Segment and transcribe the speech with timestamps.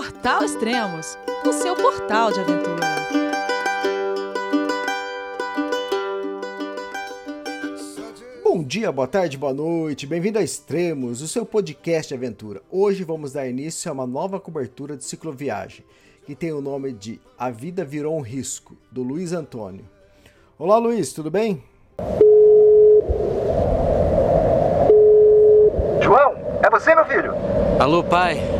[0.00, 2.86] Portal Extremos, o seu portal de aventura.
[8.42, 12.62] Bom dia, boa tarde, boa noite, bem-vindo a Extremos, o seu podcast de aventura.
[12.70, 15.84] Hoje vamos dar início a uma nova cobertura de cicloviagem,
[16.24, 19.84] que tem o nome de A Vida Virou um Risco, do Luiz Antônio.
[20.58, 21.62] Olá, Luiz, tudo bem?
[26.00, 27.34] João, é você, meu filho?
[27.78, 28.59] Alô, pai.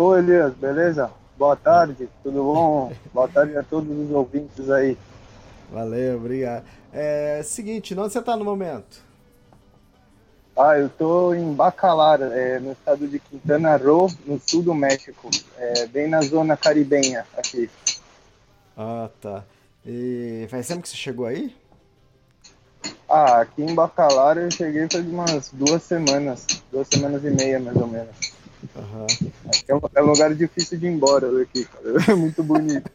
[0.00, 1.10] Oi, Elias, beleza?
[1.36, 2.92] Boa tarde, tudo bom?
[3.12, 4.96] Boa tarde a todos os ouvintes aí.
[5.72, 6.64] Valeu, obrigado.
[6.92, 9.02] É seguinte, onde você está no momento?
[10.56, 15.28] Ah, eu tô em Bacalar, é, no estado de Quintana Roo, no sul do México,
[15.56, 17.68] é, bem na zona caribenha aqui.
[18.76, 19.42] Ah, tá.
[19.84, 21.52] E faz tempo que você chegou aí?
[23.08, 27.76] Ah, aqui em Bacalar eu cheguei faz umas duas semanas, duas semanas e meia mais
[27.76, 28.37] ou menos.
[28.76, 29.06] Aham.
[29.66, 31.84] É um, é um lugar difícil de ir embora daqui, cara.
[32.12, 32.90] É muito bonito.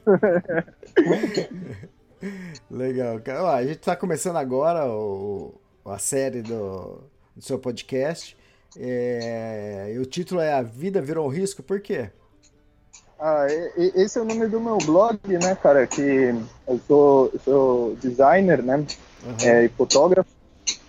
[2.70, 3.20] Legal.
[3.20, 3.44] cara.
[3.44, 5.53] Ó, a gente está começando agora o,
[5.86, 7.02] a série do,
[7.36, 8.38] do seu podcast.
[8.78, 12.09] É, e o título é A Vida Virou um Risco, por quê?
[13.20, 13.45] Ah,
[13.77, 15.88] esse é o nome do meu blog, né, cara?
[15.88, 16.36] Que
[16.67, 18.86] eu sou, eu sou designer, né?
[19.25, 19.38] Aham.
[19.44, 20.33] é, e fotógrafo.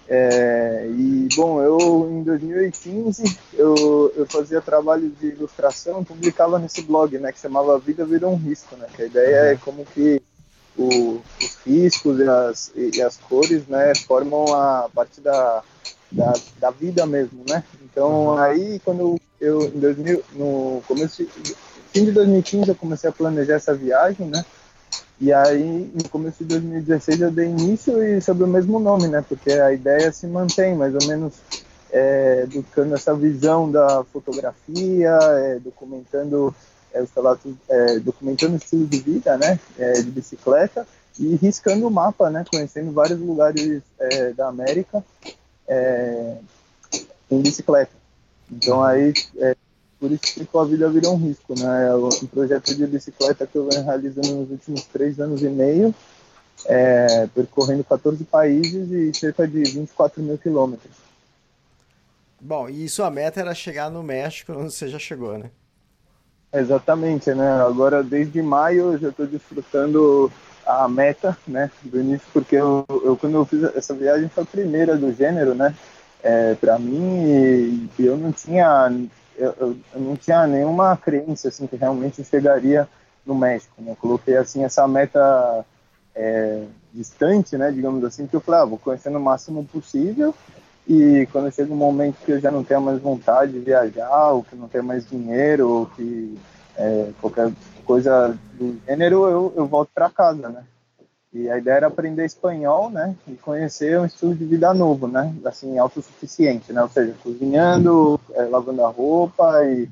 [0.06, 1.78] É, e, bom, eu
[2.10, 3.22] em 2015
[3.54, 8.36] eu, eu fazia trabalho de ilustração publicava nesse blog, né, que chamava Vida Virou um
[8.36, 10.20] Risco, né, que a ideia é como que
[10.76, 15.62] o- os riscos e as, e, as cores, né, formam a parte da,
[16.12, 17.64] da, da vida mesmo, né.
[17.82, 21.56] Então, aí, quando eu, em 2000, no começo, de-
[21.92, 24.44] fim de 2015, eu comecei a planejar essa viagem, né,
[25.20, 29.24] e aí, no começo de 2016, eu dei início e sobre o mesmo nome, né?
[29.26, 31.34] Porque a ideia se mantém, mais ou menos,
[31.90, 36.54] é, buscando essa visão da fotografia, é, documentando,
[36.92, 39.58] é, os relatos, é, documentando o estilo de vida, né?
[39.78, 40.86] É, de bicicleta
[41.18, 42.44] e riscando o mapa, né?
[42.50, 45.04] Conhecendo vários lugares é, da América
[45.68, 46.38] é,
[47.30, 47.92] em bicicleta.
[48.50, 49.12] Então aí,
[50.04, 51.88] por isso que a vida virou um risco, né?
[51.88, 55.94] É um projeto de bicicleta que eu venho realizando nos últimos três anos e meio,
[56.66, 60.92] é, percorrendo 14 países e cerca de 24 mil quilômetros.
[62.38, 65.50] Bom, e sua meta era chegar no México, onde você já chegou, né?
[66.52, 67.62] Exatamente, né?
[67.62, 70.30] Agora, desde maio, eu já estou desfrutando
[70.66, 71.70] a meta, né?
[71.82, 75.54] Do início, porque eu, eu, quando eu fiz essa viagem foi a primeira do gênero,
[75.54, 75.74] né?
[76.22, 78.90] É, para mim, e, e eu não tinha
[79.36, 82.88] eu, eu- não tinha nenhuma crença assim que realmente chegaria
[83.26, 83.92] no México, né?
[83.92, 85.64] Eu coloquei assim essa meta
[86.14, 87.70] é, distante, né?
[87.70, 90.34] Digamos assim, que eu falei, ah, vou conhecer no máximo possível
[90.86, 94.44] e quando chega um momento que eu já não tenho mais vontade de viajar, ou
[94.44, 96.38] que não tenho mais dinheiro, ou que
[96.76, 97.50] é, qualquer
[97.86, 100.62] coisa do gênero, eu, eu volto para casa, né?
[101.34, 103.16] E a ideia era aprender espanhol, né?
[103.26, 105.34] E conhecer um estilo de vida novo, né?
[105.44, 106.80] Assim, autossuficiente, né?
[106.80, 109.88] Ou seja, cozinhando, é, lavando a roupa e,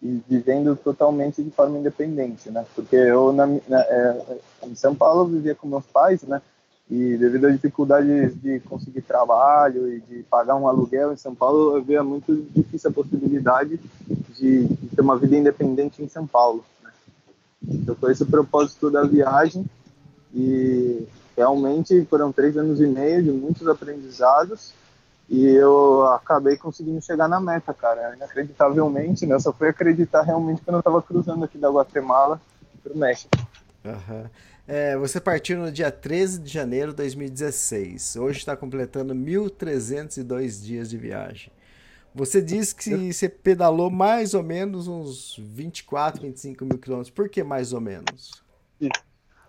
[0.00, 2.64] e vivendo totalmente de forma independente, né?
[2.76, 6.40] Porque eu, na, na, é, em São Paulo, vivia com meus pais, né?
[6.88, 11.76] E devido às dificuldades de conseguir trabalho e de pagar um aluguel em São Paulo,
[11.76, 16.64] eu via muito difícil a possibilidade de, de ter uma vida independente em São Paulo.
[16.84, 16.90] Né?
[17.68, 19.66] Então foi esse o propósito da viagem
[20.34, 21.06] e
[21.36, 24.72] realmente foram três anos e meio de muitos aprendizados
[25.28, 28.14] e eu acabei conseguindo chegar na meta, cara.
[28.14, 29.34] Inacreditavelmente, né?
[29.34, 32.40] Eu só fui acreditar realmente quando eu estava cruzando aqui da Guatemala
[32.82, 33.30] para o México.
[33.84, 34.30] Aham.
[34.66, 38.16] É, você partiu no dia 13 de janeiro de 2016.
[38.16, 41.52] Hoje está completando 1.302 dias de viagem.
[42.14, 47.10] Você disse que você pedalou mais ou menos uns 24, 25 mil quilômetros.
[47.10, 48.42] Por que mais ou menos?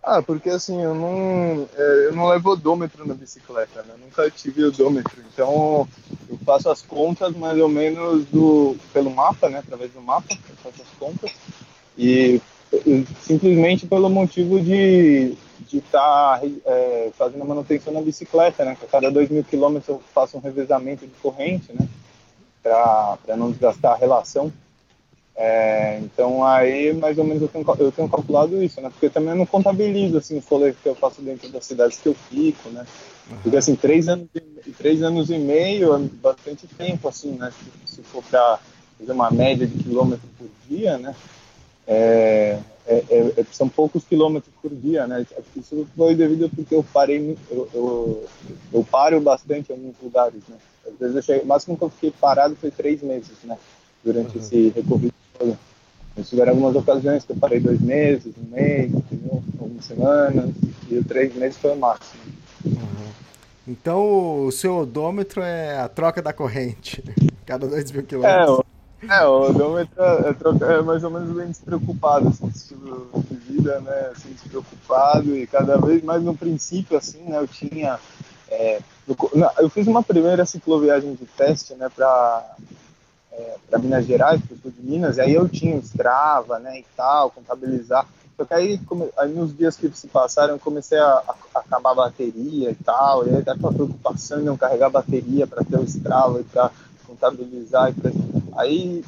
[0.07, 3.95] Ah, porque assim, eu não, é, eu não levo odômetro na bicicleta, né?
[3.99, 5.19] Nunca tive odômetro.
[5.33, 5.87] Então,
[6.29, 9.57] eu faço as contas mais ou menos do, pelo mapa, né?
[9.57, 11.31] Através do mapa, eu faço as contas.
[11.97, 12.39] E,
[13.21, 15.35] simplesmente pelo motivo de
[15.67, 18.77] de estar é, fazendo a manutenção na bicicleta, né?
[18.79, 21.87] A cada dois mil quilômetros eu faço um revezamento de corrente, né?
[22.61, 24.51] Para não desgastar a relação.
[25.37, 28.89] É, então aí mais ou menos eu tenho, eu tenho calculado isso, né?
[28.89, 32.07] Porque também eu não contabilizo assim os rolês que eu faço dentro das cidades que
[32.07, 32.85] eu fico, né?
[33.41, 37.51] Porque assim, três anos, e, três anos e meio é bastante tempo, assim, né?
[37.85, 38.59] Se, se for para
[38.97, 41.13] fazer uma média de quilômetros por dia, né?
[41.87, 42.57] É,
[42.87, 45.25] é, é, é, são poucos quilômetros por dia, né?
[45.55, 48.25] Isso foi devido porque eu parei, eu, eu,
[48.71, 50.55] eu paro bastante em alguns lugares, né?
[50.87, 53.57] Às vezes eu cheguei, o máximo que eu fiquei parado foi três meses, né?
[54.03, 54.43] Durante uhum.
[54.43, 55.57] esse recorrido todo.
[56.15, 59.43] Mas tiveram algumas ocasiões que eu parei dois meses, um mês, entendeu?
[59.59, 60.49] algumas semanas,
[60.89, 62.21] e os três meses foi o máximo.
[62.65, 63.11] Uhum.
[63.67, 67.03] Então o seu odômetro é a troca da corrente,
[67.45, 68.59] cada dois mil quilômetros.
[69.01, 73.35] É, é, o odômetro é, troca, é, mais ou menos bem despreocupado, assim, estilo de
[73.35, 74.11] vida, né?
[74.15, 77.37] Assim, despreocupado e cada vez mais no princípio, assim, né?
[77.37, 77.99] Eu tinha.
[78.49, 78.79] É,
[79.57, 82.55] eu fiz uma primeira cicloviagem de teste, né, para
[83.37, 86.59] é, para Minas Gerais, porque eu sou de Minas, e aí eu tinha o Strava,
[86.59, 88.07] né, e tal, contabilizar.
[88.37, 88.79] Só que aí,
[89.17, 92.75] aí nos dias que se passaram, eu comecei a, a, a acabar a bateria e
[92.75, 96.71] tal, e aí aquela preocupação de não carregar bateria para ter o Strava e para
[97.07, 97.91] contabilizar.
[97.91, 98.11] E pra...
[98.57, 99.05] Aí,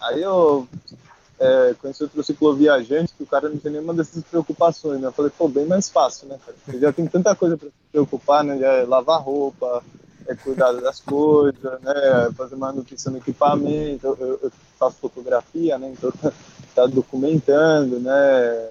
[0.00, 0.66] aí eu
[1.38, 5.08] é, conheci outro cicloviajante que o cara não tinha nenhuma dessas preocupações, né?
[5.08, 6.56] Eu falei, pô, bem mais fácil, né, cara?
[6.64, 8.58] Porque já tem tanta coisa para se preocupar, né?
[8.58, 9.82] Já é lavar roupa,
[10.28, 12.30] é cuidar das coisas, né?
[12.36, 14.06] Fazer manutenção do equipamento.
[14.06, 15.92] Eu, eu faço fotografia, né?
[15.92, 16.12] Então
[16.74, 18.70] tá, documentando, né?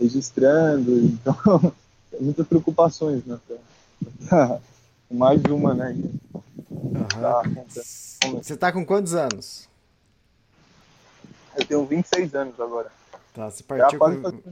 [0.00, 0.92] Registrando.
[0.98, 1.72] Então,
[2.20, 3.38] muitas preocupações, né?
[5.10, 5.96] Mais uma, né?
[6.70, 7.04] Uhum.
[7.04, 7.42] Tá,
[8.32, 9.68] você tá com quantos anos?
[11.56, 12.90] Eu tenho 26 anos agora.
[13.32, 14.42] Tá, você partiu, com...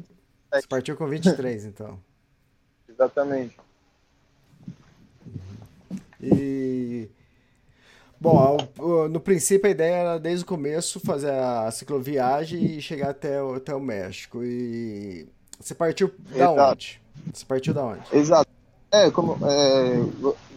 [0.51, 1.99] você partiu com 23, então.
[2.89, 3.57] Exatamente.
[6.23, 7.09] E.
[8.21, 8.57] Bom,
[9.11, 13.55] no princípio a ideia era desde o começo fazer a cicloviagem e chegar até o,
[13.55, 14.45] até o México.
[14.45, 15.27] E
[15.59, 17.03] você partiu da onde?
[17.33, 18.03] Você partiu da onde?
[18.13, 18.49] Exato.
[18.93, 19.97] É, como é,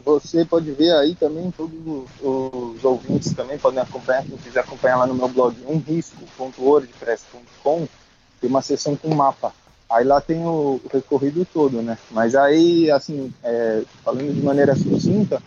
[0.06, 1.74] você pode ver aí também, todos
[2.22, 7.88] os ouvintes também podem acompanhar, quem quiser acompanhar lá no meu blog, umrisco.wordpress.com,
[8.40, 9.52] tem uma seção com mapa.
[9.90, 11.98] Aí lá tem o, recorrido todo, né?
[12.10, 15.42] Mas aí, assim, é, falando de maneira sucinta,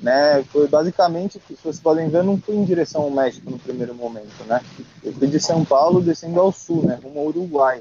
[0.00, 3.58] né, foi basicamente, se vocês podem ver, eu não fui em direção ao México no
[3.58, 4.60] primeiro momento, né?
[5.02, 7.80] Eu fui de São Paulo descendo ao sul, né, rumo ao Uruguai,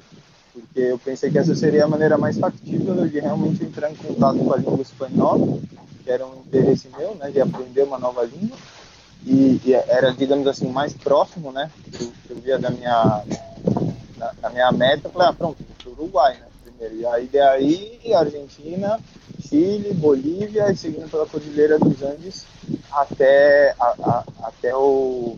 [0.53, 4.37] porque eu pensei que essa seria a maneira mais factível de realmente entrar em contato
[4.37, 5.59] com a língua espanhola,
[6.03, 8.57] que era um interesse meu, né, de aprender uma nova língua,
[9.25, 13.23] e, e era, digamos assim, mais próximo, né, que eu via da minha,
[14.17, 16.47] da, da minha meta, eu falei, ah, pronto, Uruguai, né?
[16.63, 16.95] Primeiro.
[16.95, 18.99] E aí daí Argentina,
[19.39, 22.45] Chile, Bolívia e seguindo pela Cordilheira dos Andes
[22.91, 25.37] até a, a, até o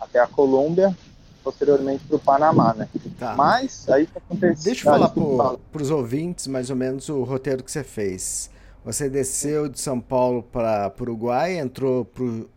[0.00, 0.96] até a Colômbia,
[1.44, 2.88] posteriormente para o Panamá, né?
[3.18, 3.34] Tá.
[3.36, 4.64] Mas aí que aconteceu.
[4.64, 8.50] Deixa eu falar para os ouvintes mais ou menos o roteiro que você fez.
[8.84, 12.04] Você desceu de São Paulo para o Uruguai, entrou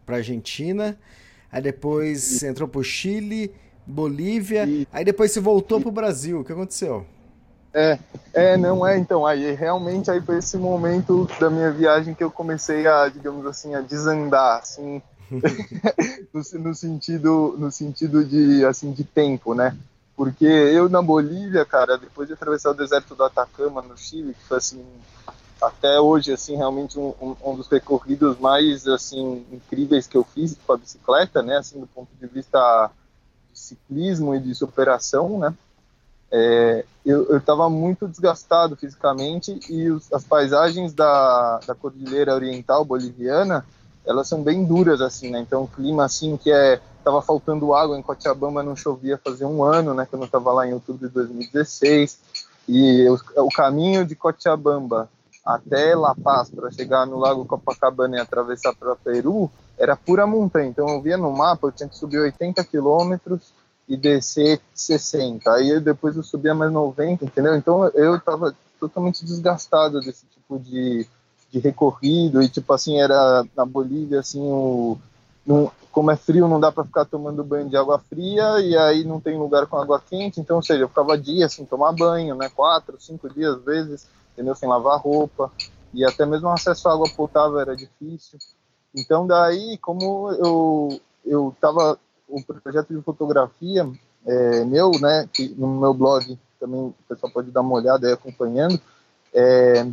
[0.04, 0.98] para Argentina,
[1.52, 3.54] aí depois entrou para o Chile,
[3.86, 4.88] Bolívia, e...
[4.92, 6.40] aí depois você voltou para o Brasil.
[6.40, 7.06] O que aconteceu?
[7.78, 8.00] É,
[8.34, 12.32] é, não é, então, aí realmente aí foi esse momento da minha viagem que eu
[12.32, 15.02] comecei a, digamos assim, a desandar, assim,
[16.34, 19.78] no, no, sentido, no sentido de, assim, de tempo, né,
[20.16, 24.48] porque eu na Bolívia, cara, depois de atravessar o deserto do Atacama, no Chile, que
[24.48, 24.82] foi, assim,
[25.62, 30.58] até hoje, assim, realmente um, um, um dos percorridos mais, assim, incríveis que eu fiz
[30.66, 32.90] com a bicicleta, né, assim, do ponto de vista
[33.56, 35.54] ciclismo e de superação, né,
[36.32, 43.66] é, eu estava muito desgastado fisicamente e os, as paisagens da, da Cordilheira Oriental Boliviana
[44.06, 45.40] elas são bem duras assim, né?
[45.40, 49.64] Então o clima assim que é tava faltando água em Cochabamba não chovia fazia um
[49.64, 50.08] ano, né?
[50.10, 52.20] Quando eu estava lá em outubro de 2016
[52.68, 55.10] e o, o caminho de Cochabamba
[55.46, 60.70] até La Paz para chegar no Lago Copacabana e atravessar para Peru era pura montanha.
[60.70, 63.54] Então eu via no mapa eu tinha que subir 80 quilômetros
[63.88, 65.52] e descer 60.
[65.52, 67.56] Aí depois eu subia mais 90, entendeu?
[67.56, 71.08] Então eu estava totalmente desgastado desse tipo de,
[71.52, 74.98] de recorrido e tipo assim era na Bolívia assim o
[75.46, 79.04] não, como é frio não dá para ficar tomando banho de água fria e aí
[79.04, 82.36] não tem lugar com água quente, então ou seja, eu ficava dias sem tomar banho,
[82.36, 85.52] né, quatro, cinco dias às vezes, entendeu, sem lavar roupa
[85.94, 88.40] e até mesmo acesso à água potável era difícil.
[88.96, 93.88] Então daí como eu eu estava o projeto de fotografia
[94.26, 98.14] é, meu, né, que no meu blog também o pessoal pode dar uma olhada aí
[98.14, 98.80] acompanhando,
[99.34, 99.86] é,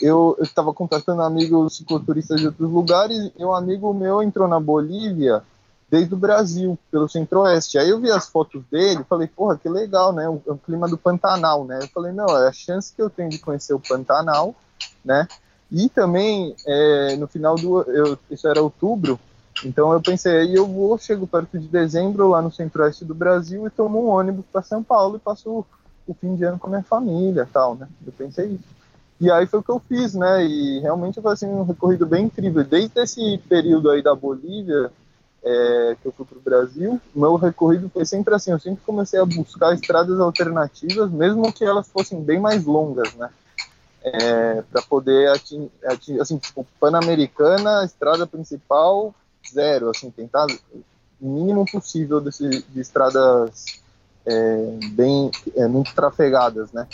[0.00, 5.42] eu estava contatando amigos cicloturistas de outros lugares e um amigo meu entrou na Bolívia
[5.88, 7.78] desde o Brasil, pelo Centro-Oeste.
[7.78, 10.28] Aí eu vi as fotos dele, falei, porra, que legal, né?
[10.28, 11.78] O, o, clima do Pantanal, né?
[11.80, 14.54] Eu falei, não, é a chance que eu tenho de conhecer o Pantanal,
[15.04, 15.28] né?
[15.70, 17.82] E também, é, no final do...
[17.82, 19.18] Eu, isso era outubro,
[19.64, 23.66] então eu pensei, aí eu vou, chego perto de dezembro lá no Centro-Oeste do Brasil
[23.66, 25.66] e tomo um ônibus para São Paulo e passo o,
[26.06, 27.88] o fim de ano com a minha família tal, né?
[28.06, 28.76] Eu pensei isso.
[29.18, 30.44] E aí foi o que eu fiz, né?
[30.44, 32.62] E realmente foi assim, um recorrido bem incrível.
[32.62, 34.92] Desde esse período aí da Bolívia,
[35.42, 39.18] é, que eu fui para o Brasil, meu recorrido foi sempre assim, eu sempre comecei
[39.18, 43.30] a buscar estradas alternativas, mesmo que elas fossem bem mais longas, né?
[44.08, 49.12] É, para poder atingir, atingir, assim, tipo, Pan-Americana, estrada principal,
[49.52, 50.46] zero, assim, tentar
[51.20, 53.80] o mínimo possível desse, de estradas
[54.24, 56.86] é, bem, é, muito trafegadas, né?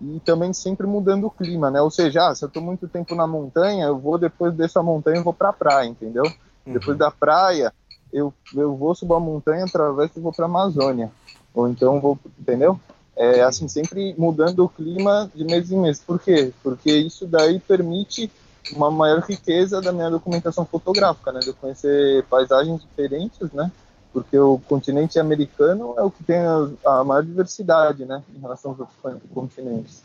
[0.00, 1.80] E também sempre mudando o clima, né?
[1.80, 5.18] Ou seja, ah, se eu estou muito tempo na montanha, eu vou depois dessa montanha,
[5.18, 6.24] eu vou para a praia, entendeu?
[6.66, 6.72] Uhum.
[6.72, 7.72] Depois da praia,
[8.12, 11.10] eu, eu vou subir a montanha, através e vou para a Amazônia.
[11.54, 12.78] Ou então vou, entendeu?
[13.16, 16.00] É assim, sempre mudando o clima de mês em mês.
[16.00, 16.52] Por quê?
[16.62, 18.30] Porque isso daí permite
[18.72, 21.40] uma maior riqueza da minha documentação fotográfica, né?
[21.40, 23.70] De eu conhecer paisagens diferentes, né?
[24.12, 28.22] Porque o continente americano é o que tem a, a maior diversidade, né?
[28.34, 30.02] Em relação aos outros continentes.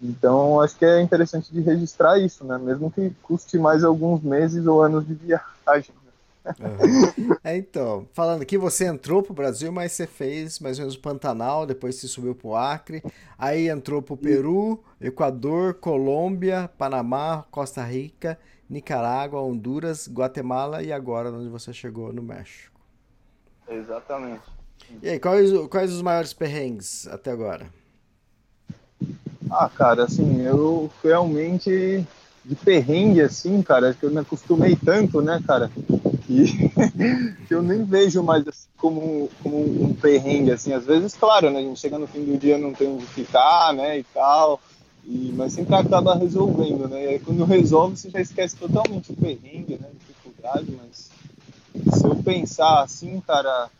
[0.00, 2.58] Então, acho que é interessante de registrar isso, né?
[2.58, 5.94] Mesmo que custe mais alguns meses ou anos de viagem.
[6.60, 7.36] Uhum.
[7.42, 11.00] É, então, falando aqui, você entrou pro Brasil, mas você fez mais ou menos o
[11.00, 13.02] Pantanal, depois você subiu pro Acre,
[13.38, 18.38] aí entrou pro Peru, Equador, Colômbia, Panamá, Costa Rica,
[18.68, 22.80] Nicarágua, Honduras, Guatemala e agora onde você chegou no México.
[23.68, 24.44] Exatamente.
[25.02, 27.66] E aí, quais, quais os maiores perrengues até agora?
[29.50, 32.06] Ah, cara, assim, eu realmente
[32.46, 35.70] de perrengue assim, cara, que eu me acostumei tanto, né, cara,
[36.26, 36.68] que,
[37.46, 41.60] que eu nem vejo mais assim, como, como um perrengue, assim, às vezes, claro, né,
[41.60, 44.60] a gente chega no fim do dia não tem onde ficar, né, e tal,
[45.04, 49.16] e, mas sempre acaba resolvendo, né, e aí quando resolve você já esquece totalmente o
[49.16, 51.10] perrengue, né, dificuldade, mas
[51.94, 53.70] se eu pensar assim, cara,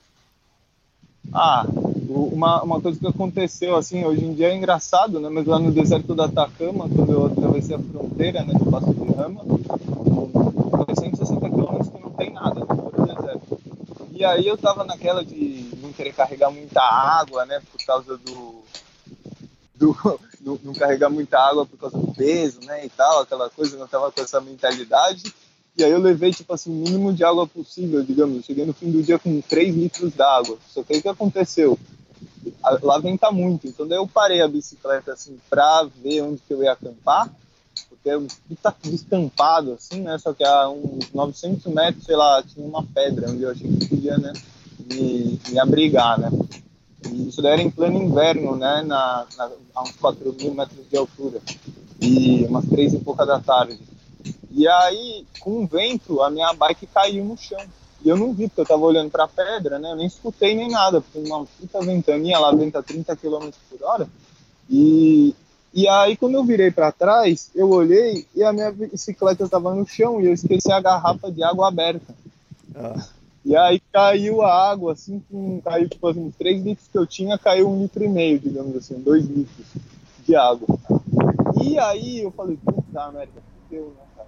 [1.32, 1.66] ah,
[2.08, 5.28] uma, uma coisa que aconteceu, assim, hoje em dia é engraçado, né?
[5.28, 9.12] Mas lá no deserto da Atacama, quando eu atravessei a fronteira, né, de Passo de
[9.12, 9.95] Rama, foi 160 quilômetros
[12.54, 12.66] nada.
[14.12, 18.62] E aí eu tava naquela de não querer carregar muita água, né, por causa do...
[19.74, 19.96] do
[20.40, 23.86] não, não carregar muita água por causa do peso, né, e tal, aquela coisa, não
[23.86, 25.34] tava com essa mentalidade.
[25.76, 28.38] E aí eu levei, tipo assim, o mínimo de água possível, digamos.
[28.38, 30.56] Eu cheguei no fim do dia com 3 litros d'água.
[30.66, 31.78] Só que aí o que aconteceu?
[32.82, 33.66] Lá venta muito.
[33.66, 37.30] Então daí eu parei a bicicleta, assim, pra ver onde que eu ia acampar.
[38.06, 40.16] Porque é puta destampado, assim, né?
[40.18, 43.88] Só que a uns 900 metros, sei lá, tinha uma pedra onde eu achei que
[43.88, 44.32] podia, né?
[44.88, 46.30] Me, me abrigar, né?
[47.10, 48.84] E isso daí era em pleno inverno, né?
[48.86, 51.40] Na, na, a uns 4 mil metros de altura.
[52.00, 53.76] E umas três e pouca da tarde.
[54.52, 57.60] E aí, com o vento, a minha bike caiu no chão.
[58.04, 59.90] E eu não vi, porque eu tava olhando pra pedra, né?
[59.90, 64.08] Eu nem escutei nem nada, porque uma puta ventania, lá venta 30 km por hora.
[64.70, 65.34] E,
[65.76, 69.87] e aí, quando eu virei para trás, eu olhei e a minha bicicleta estava no
[69.87, 72.14] chão e eu esqueci a garrafa de água aberta.
[72.75, 73.06] Ah.
[73.45, 77.37] E aí caiu a água, assim, com, caiu tipo assim, 3 litros que eu tinha,
[77.37, 79.66] caiu um litro e meio, digamos assim, 2 litros
[80.26, 80.66] de água.
[81.62, 84.25] E aí eu falei, puta merda, fudeu, né?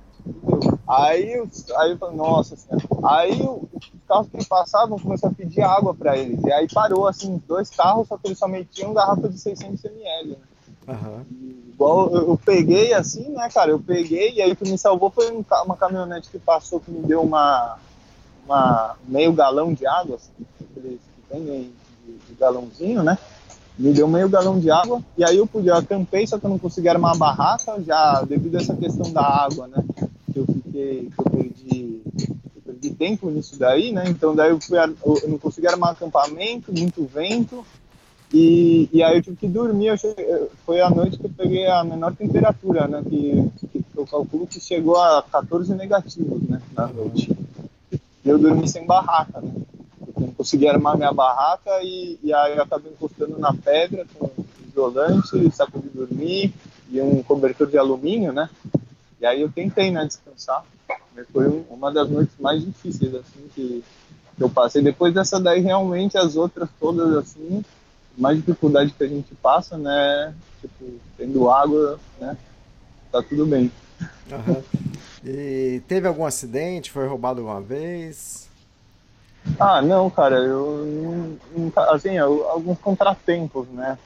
[0.87, 1.33] Aí,
[1.77, 2.85] aí eu falei, nossa senhora.
[3.05, 6.45] Aí os carros que passavam começaram a pedir água para eles.
[6.45, 10.31] E aí parou, assim, dois carros, só que eles somente tinham garrafa de 600 ml,
[10.33, 10.48] né?
[10.89, 11.25] Uhum.
[11.73, 13.71] Igual eu, eu, peguei assim, né, cara?
[13.71, 16.91] Eu peguei e aí o que me salvou foi um, uma caminhonete que passou que
[16.91, 17.79] me deu uma,
[18.45, 20.33] uma meio galão de água, assim,
[20.75, 20.99] que
[21.31, 21.71] tem de,
[22.27, 23.17] de galãozinho, né?
[23.79, 26.51] me deu meio galão de água e aí eu pude, eu acampei, só que eu
[26.51, 29.85] não consegui armar a barraca já devido a essa questão da água, né?
[30.33, 32.03] Que eu fiquei, que eu perdi,
[32.57, 34.05] eu perdi tempo nisso daí, né?
[34.09, 37.65] Então daí eu, fui, eu não consegui armar acampamento, muito vento
[38.33, 39.99] e, e aí eu tive que dormir.
[39.99, 40.27] Cheguei,
[40.67, 43.03] foi a noite que eu peguei a menor temperatura, né?
[43.09, 46.61] Que, que eu calculo que chegou a 14 negativos, né?
[46.77, 47.37] Na noite.
[47.91, 49.53] E eu dormi sem barraca, né?
[50.21, 54.29] não consegui armar minha barraca e, e aí eu acabei encostando na pedra com
[54.69, 56.53] isolante, saco de dormir
[56.91, 58.51] e um cobertor de alumínio, né?
[59.21, 60.65] E aí eu tentei, né, descansar.
[61.33, 63.83] Foi uma das noites mais difíceis, assim, que,
[64.37, 64.81] que eu passei.
[64.81, 67.65] Depois dessa daí, realmente, as outras todas, assim,
[68.19, 70.35] mais dificuldade que a gente passa, né?
[70.61, 72.37] Tipo, tendo água, né?
[73.11, 73.71] Tá tudo bem.
[74.31, 74.63] Uhum.
[75.25, 76.91] E teve algum acidente?
[76.91, 78.49] Foi roubado alguma vez?
[79.59, 80.85] Ah, não, cara, eu
[81.57, 83.97] nunca, assim, eu, alguns contratempos, né?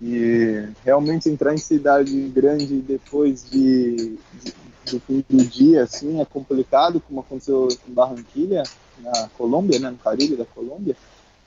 [0.00, 4.54] E realmente entrar em cidade grande depois de, de,
[4.90, 8.62] do fim do dia, assim, é complicado, como aconteceu em Barranquilha,
[9.00, 10.94] na Colômbia, né, no Caribe da Colômbia.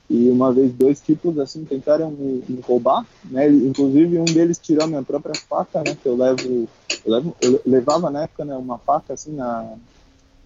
[0.09, 3.47] E uma vez dois tipos assim tentaram me, me roubar, né?
[3.47, 5.95] Inclusive um deles tirou a minha própria faca, né?
[6.01, 6.67] Que eu levo,
[7.05, 9.75] eu, levo, eu levava na época né, uma faca assim na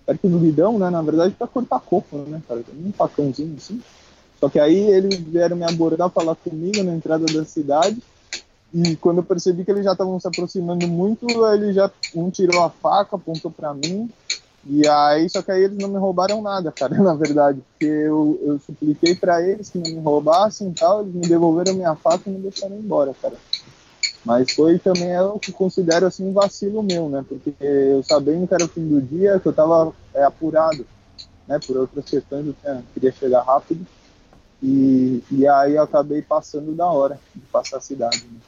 [0.06, 0.90] perto do guidão, né?
[0.90, 2.62] Na verdade para cortar coco, né, cara?
[2.78, 3.80] Um facãozinho assim.
[4.38, 7.98] Só que aí eles vieram me abordar, falar comigo na entrada da cidade.
[8.74, 12.64] E quando eu percebi que eles já estavam se aproximando muito, ele já um tirou
[12.64, 14.10] a faca, apontou para mim
[14.66, 18.40] e aí, só que aí eles não me roubaram nada, cara, na verdade, porque eu,
[18.44, 22.30] eu supliquei para eles que não me roubassem e tal, eles me devolveram minha faca
[22.30, 23.36] e me deixaram embora, cara.
[24.26, 27.26] Mas foi também é o que considero assim um vacilo meu, né?
[27.28, 30.86] Porque eu sabendo que era o fim do dia, que eu tava é, apurado,
[31.46, 31.60] né?
[31.66, 33.86] Por outras questões, eu tinha, queria chegar rápido.
[34.62, 38.24] E, e aí eu acabei passando da hora de passar a cidade.
[38.24, 38.40] Né?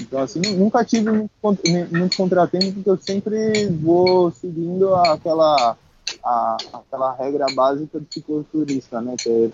[0.00, 5.76] Então, assim, nunca tive muito, contratempo, porque eu sempre vou seguindo aquela,
[6.22, 9.14] a, aquela regra básica do cicloturista, né?
[9.18, 9.50] Que é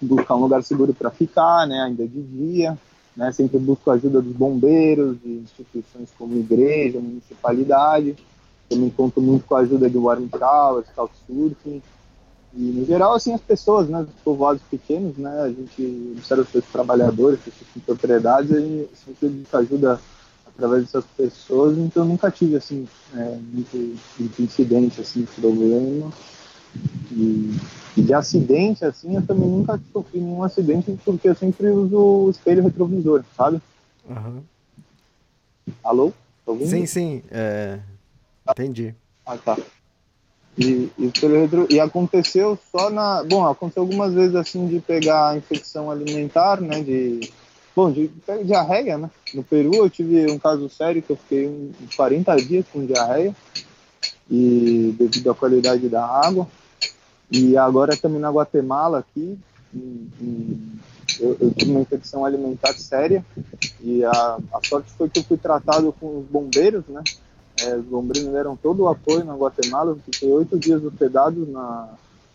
[0.00, 1.82] buscar um lugar seguro para ficar, né?
[1.82, 2.78] Ainda de dia,
[3.16, 3.32] né?
[3.32, 8.16] Sempre busco ajuda dos bombeiros, de instituições como igreja, municipalidade.
[8.68, 11.82] Também conto muito com a ajuda de warm towers, couchsurfing.
[12.54, 16.64] E, no geral, assim, as pessoas, né, os povoados pequenos, né, a gente observa os
[16.66, 20.00] trabalhadores, pessoas com propriedades, a gente sempre ajuda
[20.46, 26.12] através dessas pessoas, então eu nunca tive, assim, é, muito, muito, incidente, assim, problema.
[27.10, 27.56] E,
[27.96, 32.30] e, de acidente, assim, eu também nunca sofri nenhum acidente, porque eu sempre uso o
[32.30, 33.62] espelho retrovisor, sabe?
[34.08, 34.42] Uhum.
[35.82, 36.12] Alô?
[36.44, 37.78] Tá sim, sim, é...
[38.50, 38.94] entendi.
[39.24, 39.56] Ah, tá.
[40.56, 41.12] E, e,
[41.70, 43.24] e, aconteceu só na.
[43.24, 46.82] Bom, aconteceu algumas vezes assim de pegar infecção alimentar, né?
[46.82, 47.32] De.
[47.74, 49.10] Bom, de, de diarreia, né?
[49.32, 53.34] No Peru eu tive um caso sério que eu fiquei uns 40 dias com diarreia,
[54.30, 56.46] e devido à qualidade da água.
[57.30, 59.38] E agora também na Guatemala aqui,
[61.18, 63.24] eu, eu, tive uma infecção alimentar séria
[63.80, 67.02] e a, a sorte foi que eu fui tratado com os bombeiros, né?
[67.64, 71.88] É, os bombeiros deram todo o apoio na Guatemala, fiquei oito dias hospedados na,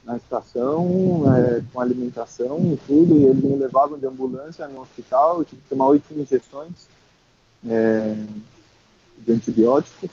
[0.06, 5.40] na estação, é, com alimentação e tudo, e eles me levavam de ambulância no hospital,
[5.40, 6.88] eu tive que tomar oito injeções
[7.68, 8.16] é,
[9.18, 10.10] de antibiótico,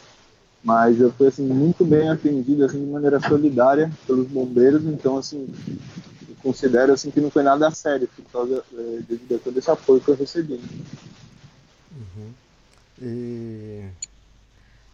[0.64, 5.46] mas eu fui assim, muito bem atendido assim, de maneira solidária pelos bombeiros, então assim,
[6.42, 10.00] considero assim, que não foi nada sério, por causa, é, devido a todo esse apoio
[10.00, 10.61] que eu recebi.
[11.92, 12.31] Uhum.
[13.00, 13.85] E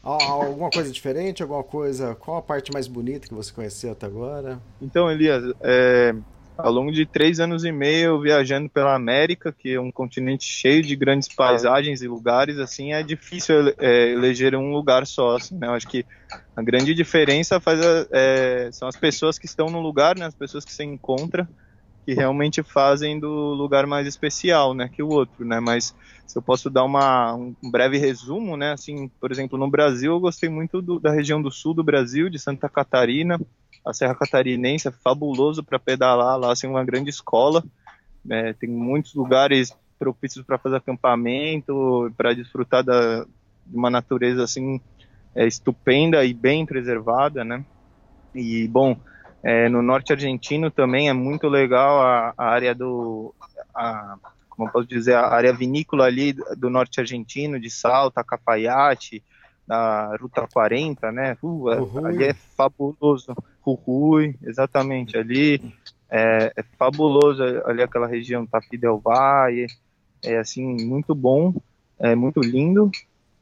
[0.02, 1.42] Alguma coisa diferente?
[1.42, 2.14] Alguma coisa?
[2.14, 4.58] Qual a parte mais bonita que você conheceu até agora?
[4.80, 6.14] Então, Elias, é,
[6.56, 10.82] ao longo de três anos e meio viajando pela América, que é um continente cheio
[10.82, 15.36] de grandes paisagens e lugares, assim, é difícil é, eleger um lugar só.
[15.36, 15.66] Assim, né?
[15.66, 16.06] Eu acho que
[16.56, 20.26] a grande diferença faz a, é, são as pessoas que estão no lugar, né?
[20.26, 21.46] as pessoas que se encontram
[22.04, 25.94] que realmente fazem do lugar mais especial, né, que o outro, né, mas
[26.26, 30.20] se eu posso dar uma, um breve resumo, né, assim, por exemplo, no Brasil eu
[30.20, 33.38] gostei muito do, da região do sul do Brasil, de Santa Catarina,
[33.84, 37.64] a Serra Catarinense é fabuloso para pedalar, lá assim, uma grande escola,
[38.24, 43.24] né, tem muitos lugares propícios para fazer acampamento, para desfrutar da,
[43.66, 44.80] de uma natureza assim
[45.34, 47.64] é, estupenda e bem preservada, né,
[48.34, 48.96] e bom,
[49.42, 53.34] é, no norte argentino também é muito legal a, a área do,
[53.74, 54.16] a,
[54.48, 59.22] como posso dizer, a área vinícola ali do norte argentino, de Salta, Cafayate,
[59.66, 61.36] da Ruta 40, né?
[61.42, 63.34] Uh, é, ali é fabuloso.
[63.64, 65.62] Jujuy, exatamente, ali
[66.10, 69.66] é, é, fabuloso, ali aquela região Tafí del Valle,
[70.22, 71.54] é assim, muito bom,
[71.98, 72.90] é muito lindo,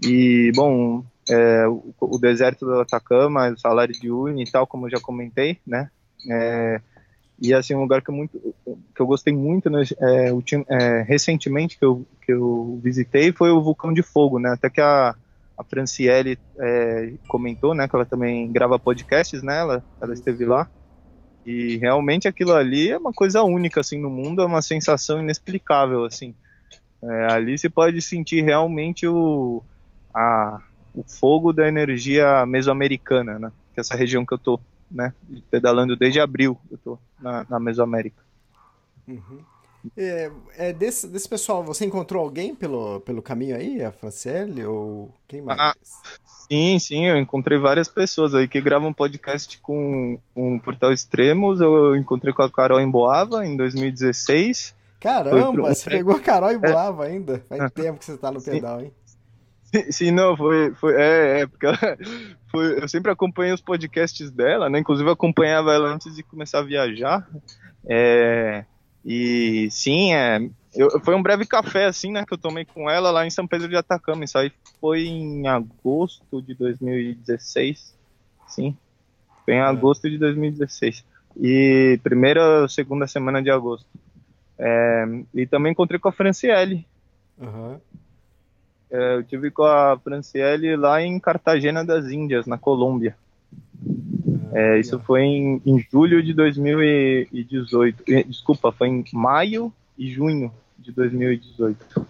[0.03, 4.87] e bom, é, o, o, deserto do Atacama, o salário de Uyuni e tal, como
[4.87, 5.91] eu já comentei, né?
[6.29, 6.81] É,
[7.41, 8.55] e assim um lugar que eu muito
[8.95, 10.31] que eu gostei muito né, é,
[10.69, 14.51] é, recentemente que eu, que eu visitei foi o vulcão de fogo né?
[14.51, 15.15] Até que a,
[15.57, 19.59] a Franciele é, comentou né que ela também grava podcasts né?
[19.59, 20.69] Ela, ela esteve lá.
[21.47, 26.05] E realmente aquilo ali é uma coisa única assim no mundo é uma sensação inexplicável
[26.05, 26.35] assim.
[27.01, 29.63] É, ali se pode sentir realmente o
[30.13, 30.61] a,
[30.99, 33.53] o fogo da energia mesoamericana, né?
[33.73, 34.59] Que é essa região que eu tô,
[34.91, 35.13] né?
[35.51, 38.21] Pedalando desde abril, eu tô na, na Mesoamérica.
[39.07, 39.41] Uhum.
[39.97, 43.83] É, é desse, desse pessoal, você encontrou alguém pelo, pelo caminho aí?
[43.83, 45.59] A Franciele ou quem mais?
[45.61, 45.75] Ah,
[46.51, 51.61] sim, sim, eu encontrei várias pessoas aí que gravam podcast com, com o Portal Extremos.
[51.61, 54.75] Eu encontrei com a Carol em Boava em 2016.
[55.01, 57.41] Caramba, pro- você pegou a Carol e Boava ainda?
[57.49, 58.93] Faz tempo que você tá no pedal, hein?
[59.75, 61.77] Sim, Sim, não, foi, foi é, é, porque ela,
[62.51, 64.79] foi, eu sempre acompanhei os podcasts dela, né?
[64.79, 67.29] Inclusive eu acompanhava ela antes de começar a viajar.
[67.87, 68.65] É,
[69.05, 70.41] e sim, é,
[70.75, 73.47] eu, foi um breve café assim, né, que eu tomei com ela lá em São
[73.47, 74.25] Pedro de Atacama.
[74.25, 74.51] Isso aí
[74.81, 77.95] foi em agosto de 2016.
[78.47, 78.77] Sim,
[79.45, 81.05] foi em agosto de 2016.
[81.41, 83.87] E primeira ou segunda semana de agosto.
[84.59, 85.05] É,
[85.35, 86.87] e também encontrei com a Franciele.
[87.41, 87.81] Aham.
[88.91, 93.17] É, eu tive com a Franciele lá em Cartagena das Índias, na Colômbia.
[94.53, 98.03] É, isso foi em, em julho de 2018.
[98.09, 102.07] Eh, Desculpa, foi em maio e junho de 2018.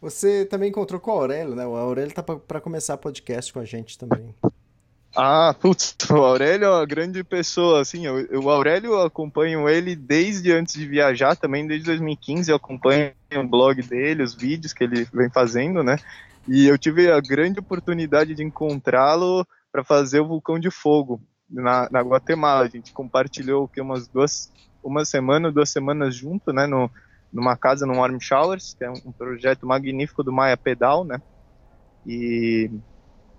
[0.00, 1.66] Você também encontrou com o Aurélio, né?
[1.66, 4.34] O Aurélio tá pra começar podcast com a gente também.
[5.16, 9.68] Ah, putz, o Aurélio é uma grande pessoa, assim, eu, eu- o Aurélio eu acompanho
[9.68, 14.72] ele desde antes de viajar, também desde 2015 eu acompanho o blog dele, os vídeos
[14.72, 15.96] que ele vem fazendo, né,
[16.48, 21.88] e eu tive a grande oportunidade de encontrá-lo para fazer o Vulcão de Fogo na,
[21.92, 24.50] na Guatemala, a gente compartilhou que umas duas,
[24.82, 26.90] uma semana, duas semanas junto, né, no,
[27.32, 31.18] numa casa no Warm Showers, que é um projeto magnífico do Maia Pedal, né,
[32.06, 32.70] e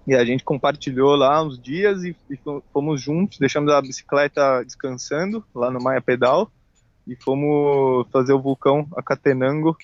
[0.07, 4.63] e a gente compartilhou lá uns dias e, e fo- fomos juntos, deixamos a bicicleta
[4.63, 6.51] descansando lá no Maia Pedal
[7.07, 9.77] e fomos fazer o vulcão Acatenango.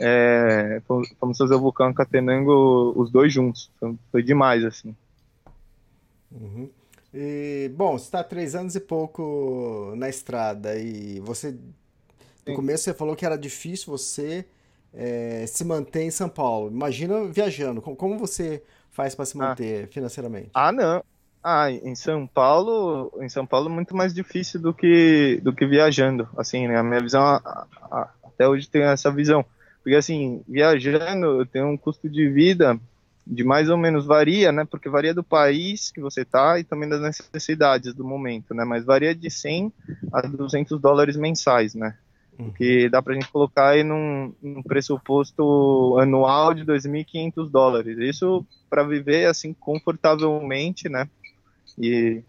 [0.00, 0.80] É,
[1.20, 3.70] fomos fazer o vulcão Acatenango os dois juntos.
[3.80, 4.96] Foi, foi demais, assim.
[6.30, 6.70] Uhum.
[7.12, 11.56] E, bom, você está há três anos e pouco na estrada e você,
[12.46, 12.54] no Sim.
[12.54, 14.46] começo você falou que era difícil você
[14.94, 16.70] eh, se manter em São Paulo.
[16.70, 18.62] Imagina viajando, como você
[18.98, 19.48] faz para se Ah.
[19.50, 20.50] manter financeiramente?
[20.52, 21.04] Ah, não.
[21.42, 25.64] Ah, em São Paulo, em São Paulo é muito mais difícil do que do que
[25.64, 26.28] viajando.
[26.36, 26.76] Assim, né?
[26.76, 29.44] A minha visão a- a- até hoje tem essa visão.
[29.82, 32.76] Porque assim, viajando, eu tenho um custo de vida
[33.24, 34.64] de mais ou menos varia, né?
[34.68, 38.64] Porque varia do país que você tá e também das necessidades do momento, né?
[38.64, 39.72] Mas varia de 100
[40.12, 41.94] a 200 dólares mensais, né?
[42.38, 42.52] Uhum.
[42.52, 47.98] Que dá pra gente colocar aí num, num pressuposto anual de 2.500 dólares.
[47.98, 51.08] Isso para viver assim confortavelmente, né?
[51.76, 52.22] E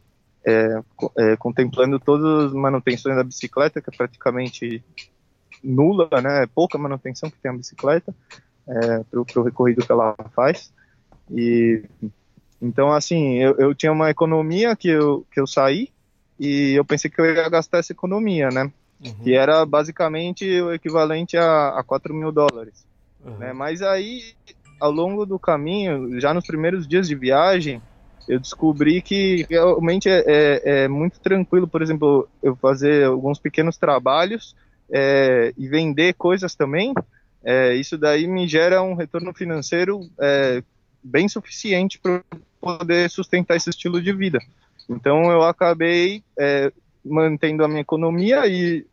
[0.45, 0.81] é,
[1.17, 4.83] é, contemplando todas as manutenções da bicicleta, que é praticamente
[5.63, 6.43] nula, né?
[6.43, 8.15] É pouca manutenção que tem a bicicleta
[8.67, 10.73] é, para o recorrido que ela faz.
[11.29, 11.83] E
[12.61, 15.89] então, assim, eu, eu tinha uma economia que eu, que eu saí
[16.39, 18.71] e eu pensei que eu ia gastar essa economia, né?
[19.03, 19.23] Uhum.
[19.23, 22.87] Que era basicamente o equivalente a, a 4 mil dólares
[23.23, 23.37] Uhum.
[23.37, 23.53] né?
[23.53, 24.21] Mas aí,
[24.79, 27.81] ao longo do caminho, já nos primeiros dias de viagem,
[28.27, 33.77] eu descobri que realmente é, é- é muito tranquilo, por exemplo, eu fazer alguns pequenos
[33.77, 34.55] trabalhos
[34.91, 36.93] é, e vender coisas também.
[37.43, 40.61] é, isso daí me gera um retorno financeiro é,
[41.01, 42.21] bem suficiente para
[42.59, 44.39] poder sustentar esse estilo de vida.
[44.89, 46.71] Então eu acabei é,
[47.09, 48.85] mantendo a minha economia e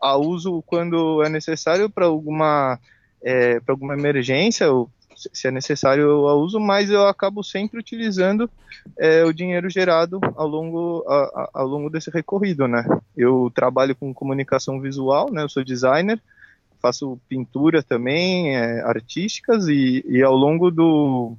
[0.00, 2.78] a uso quando é necessário para alguma
[3.22, 8.48] é, alguma emergência, ou se é necessário eu a uso, mas eu acabo sempre utilizando
[8.98, 12.84] é, o dinheiro gerado ao longo, a- a- ao longo desse recorrido, né?
[13.16, 15.42] Eu trabalho com comunicação visual, né?
[15.42, 16.20] Eu sou designer,
[16.80, 21.34] faço pintura também, é, artísticas, e, e ao longo do,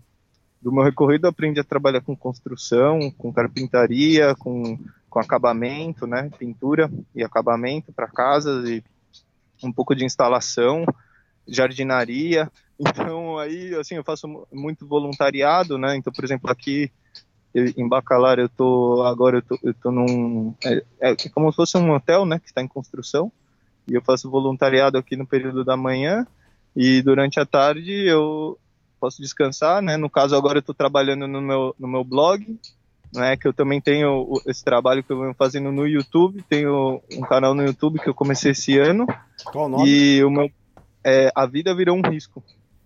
[0.62, 4.78] do meu recorrido aprendi a trabalhar com construção, com carpintaria, com,
[5.18, 6.30] com acabamento, né?
[6.38, 8.84] Pintura e acabamento para casas e
[9.64, 10.86] um pouco de instalação,
[11.48, 12.52] jardinaria.
[12.80, 15.96] Então aí assim eu faço mu- muito voluntariado, né?
[15.96, 16.92] Então por exemplo aqui
[17.52, 21.56] eu- em Bacalar eu tô agora eu tô, eu tô num é, é como se
[21.56, 22.38] fosse um hotel, né?
[22.38, 23.32] Que está em construção
[23.88, 26.28] e eu faço voluntariado aqui no período da manhã
[26.76, 28.60] e durante a tarde eu
[29.00, 29.98] posso descansar, né?
[29.98, 32.60] No caso agora eu estou trabalhando no meu no meu blog,
[33.18, 33.36] né?
[33.36, 37.54] Que eu também tenho esse trabalho que eu venho fazendo no YouTube, tenho um canal
[37.54, 39.06] no YouTube que eu comecei esse ano
[39.46, 39.90] Qual o nome?
[39.90, 40.50] e o meu
[41.04, 42.44] é, A Vida Virou um Risco,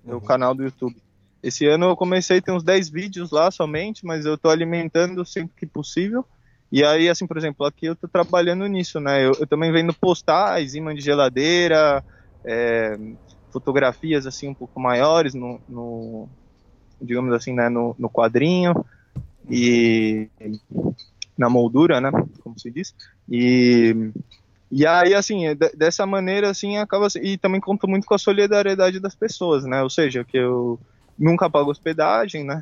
[0.08, 0.22] é o Uhum.
[0.22, 0.96] canal do YouTube.
[1.44, 5.54] Esse ano eu comecei, tem uns 10 vídeos lá somente, mas eu tô alimentando sempre
[5.58, 6.24] que possível.
[6.72, 9.26] E aí, assim, por exemplo, aqui eu tô trabalhando nisso, né?
[9.26, 12.04] Eu, eu também vendo postais, imã de geladeira,
[12.46, 12.96] é,
[13.52, 16.30] fotografias, assim, um pouco maiores no, no
[17.02, 18.74] digamos assim, né, no, no quadrinho
[19.50, 20.30] e
[21.38, 22.12] na moldura, né,
[22.44, 22.94] como se diz.
[23.30, 24.12] E
[24.72, 27.08] E aí, assim, é dessa maneira, assim, acaba.
[27.22, 29.84] E também conto muito com a solidariedade das pessoas, né?
[29.84, 30.80] Ou seja, que eu
[31.20, 32.60] nunca pago hospedagem, né?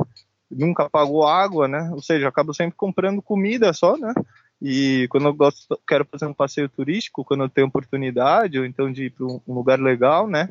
[0.52, 1.90] Nunca pago água, né?
[1.94, 4.14] Ou seja, acabo sempre comprando comida só, né?
[4.62, 8.92] E quando eu gosto, quero fazer um passeio turístico, quando eu tenho oportunidade, ou então
[8.92, 10.50] de ir para um lugar legal, né?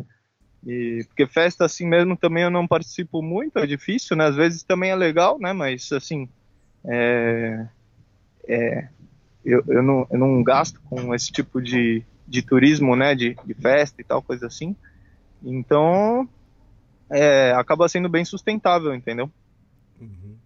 [0.66, 4.26] E, porque festa assim mesmo também eu não participo muito, é difícil, né?
[4.26, 5.52] Às vezes também é legal, né?
[5.52, 6.28] Mas assim,
[6.84, 7.66] é,
[8.46, 8.88] é,
[9.44, 13.14] eu, eu, não, eu não gasto com esse tipo de, de turismo, né?
[13.14, 14.74] De, de festa e tal, coisa assim.
[15.42, 16.28] Então,
[17.10, 19.30] é, acaba sendo bem sustentável, entendeu?
[20.00, 20.36] Uhum.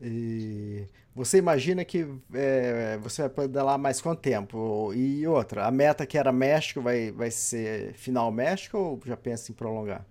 [0.00, 0.84] E
[1.18, 4.92] você imagina que é, você vai lá mais quanto tempo?
[4.94, 9.50] E outra, a meta que era México vai, vai ser final México ou já pensa
[9.50, 10.06] em prolongar?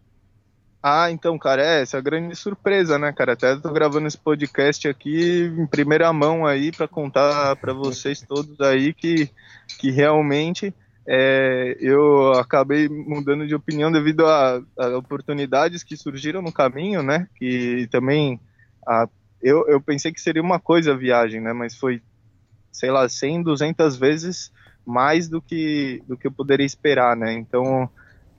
[0.83, 3.33] Ah, então, cara, é, essa é a grande surpresa, né, cara?
[3.33, 8.59] Até tô gravando esse podcast aqui em primeira mão aí para contar para vocês todos
[8.59, 9.29] aí que,
[9.79, 10.73] que realmente
[11.07, 17.29] é, eu acabei mudando de opinião devido a, a, oportunidades que surgiram no caminho, né?
[17.37, 18.41] Que também
[18.85, 19.07] a
[19.41, 21.53] eu, eu pensei que seria uma coisa a viagem, né?
[21.53, 22.01] Mas foi,
[22.71, 24.51] sei lá, 100, 200 vezes
[24.85, 27.33] mais do que, do que eu poderia esperar, né?
[27.33, 27.89] Então,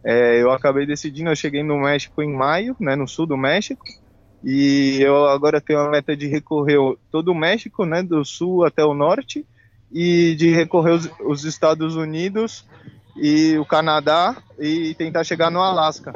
[0.05, 2.97] é, eu acabei decidindo, eu cheguei no México em maio, né?
[2.97, 3.85] No sul do México.
[4.43, 6.79] E eu agora tenho a meta de recorrer
[7.11, 8.03] todo o México, né?
[8.03, 9.47] Do sul até o norte.
[9.93, 12.67] E de recorrer os, os Estados Unidos
[13.17, 16.13] e o Canadá e tentar chegar no Alasca.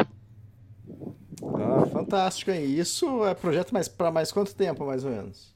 [1.44, 2.64] Ah, fantástico, hein?
[2.64, 5.52] Isso é projeto mais para mais quanto tempo, mais ou menos?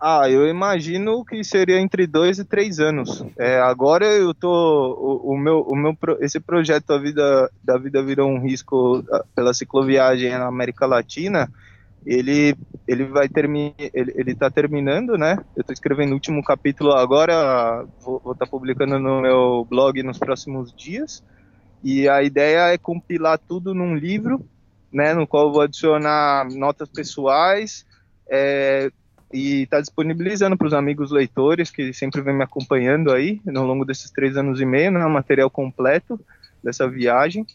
[0.00, 3.24] Ah, eu imagino que seria entre dois e três anos.
[3.36, 8.00] É, agora eu tô o, o, meu o meu esse projeto a vida da vida
[8.00, 11.50] virou um risco ah, pela cicloviagem na América Latina.
[12.06, 12.54] Ele
[12.86, 15.36] ele vai terminar ele, ele tá terminando, né?
[15.56, 20.18] Eu estou escrevendo o último capítulo agora, vou estar tá publicando no meu blog nos
[20.18, 21.24] próximos dias.
[21.82, 24.44] E a ideia é compilar tudo num livro
[24.92, 27.86] né, no qual eu vou adicionar notas pessoais
[28.28, 28.90] é,
[29.32, 33.84] e está disponibilizando para os amigos leitores que sempre vem me acompanhando aí no longo
[33.84, 36.18] desses três anos e meio, né, material completo
[36.62, 37.46] dessa viagem.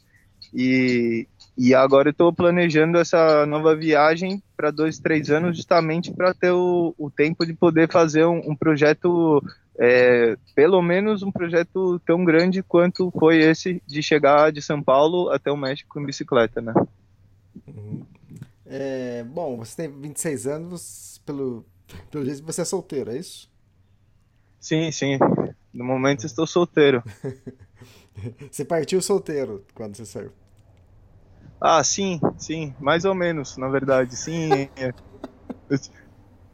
[0.54, 6.34] E, e agora eu estou planejando essa nova viagem para dois, três anos, justamente para
[6.34, 9.44] ter o, o, tempo de poder fazer um, um projeto,
[9.80, 15.32] é, pelo menos um projeto tão grande quanto foi esse de chegar de São Paulo
[15.32, 16.74] até o México em bicicleta, né?
[17.68, 18.06] Uhum.
[18.66, 21.66] É, bom, você tem 26 anos, pelo,
[22.12, 23.50] pelo jeito você é solteiro, é isso?
[24.60, 25.18] Sim, sim.
[25.74, 27.04] No momento estou solteiro.
[28.52, 30.32] você partiu solteiro quando você saiu?
[31.60, 34.70] Ah, sim, sim, mais ou menos, na verdade, sim.
[34.78, 35.78] eu,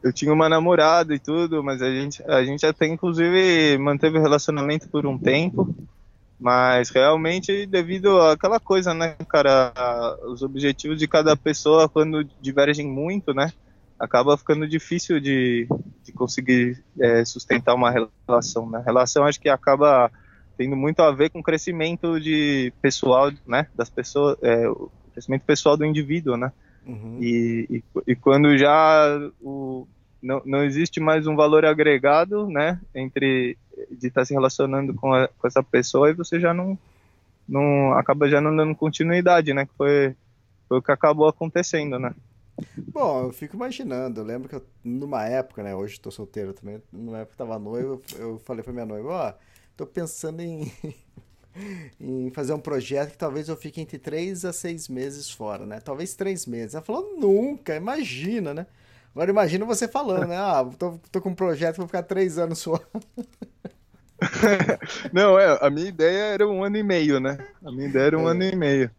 [0.04, 4.22] eu, tinha uma namorada e tudo, mas a gente, a gente até inclusive manteve o
[4.22, 5.76] relacionamento por um tempo.
[6.40, 9.74] Mas realmente devido àquela coisa, né, cara,
[10.26, 13.52] os objetivos de cada pessoa quando divergem muito, né,
[14.00, 15.68] acaba ficando difícil de,
[16.04, 18.82] de conseguir é, sustentar uma relação, né.
[18.86, 20.10] Relação acho que acaba
[20.58, 25.44] tendo muito a ver com o crescimento de pessoal, né, das pessoas, é, o crescimento
[25.44, 26.54] pessoal do indivíduo, né.
[26.86, 27.18] Uhum.
[27.22, 29.86] E, e, e, quando já o,
[30.22, 33.58] não, não existe mais um valor agregado, né, entre
[33.90, 36.78] de estar tá se relacionando com, a, com essa pessoa e você já não,
[37.48, 40.16] não acaba já não dando continuidade, né, que foi,
[40.68, 42.14] foi o que acabou acontecendo, né.
[42.78, 46.82] Bom, eu fico imaginando, eu lembro que eu, numa época, né, hoje estou solteiro também,
[46.92, 49.34] numa época tava noivo, eu falei pra minha noiva, ó, oh,
[49.78, 50.70] tô pensando em
[52.00, 55.80] em fazer um projeto que talvez eu fique entre três a seis meses fora, né?
[55.80, 56.76] Talvez três meses.
[56.76, 58.68] Ela falou, nunca, imagina, né?
[59.14, 60.38] Agora imagina você falando, né?
[60.38, 62.80] Ah, tô, tô com um projeto, vou ficar três anos só.
[65.12, 67.38] Não, é, a minha ideia era um ano e meio, né?
[67.64, 68.32] A minha ideia era um é.
[68.32, 68.92] ano e meio.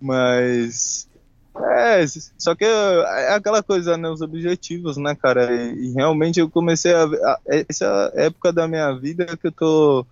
[0.00, 1.08] Mas.
[1.58, 2.04] É,
[2.36, 4.08] só que é aquela coisa, né?
[4.08, 5.50] Os objetivos, né, cara?
[5.54, 7.40] E, e realmente eu comecei a, a.
[7.46, 10.06] Essa época da minha vida que eu tô.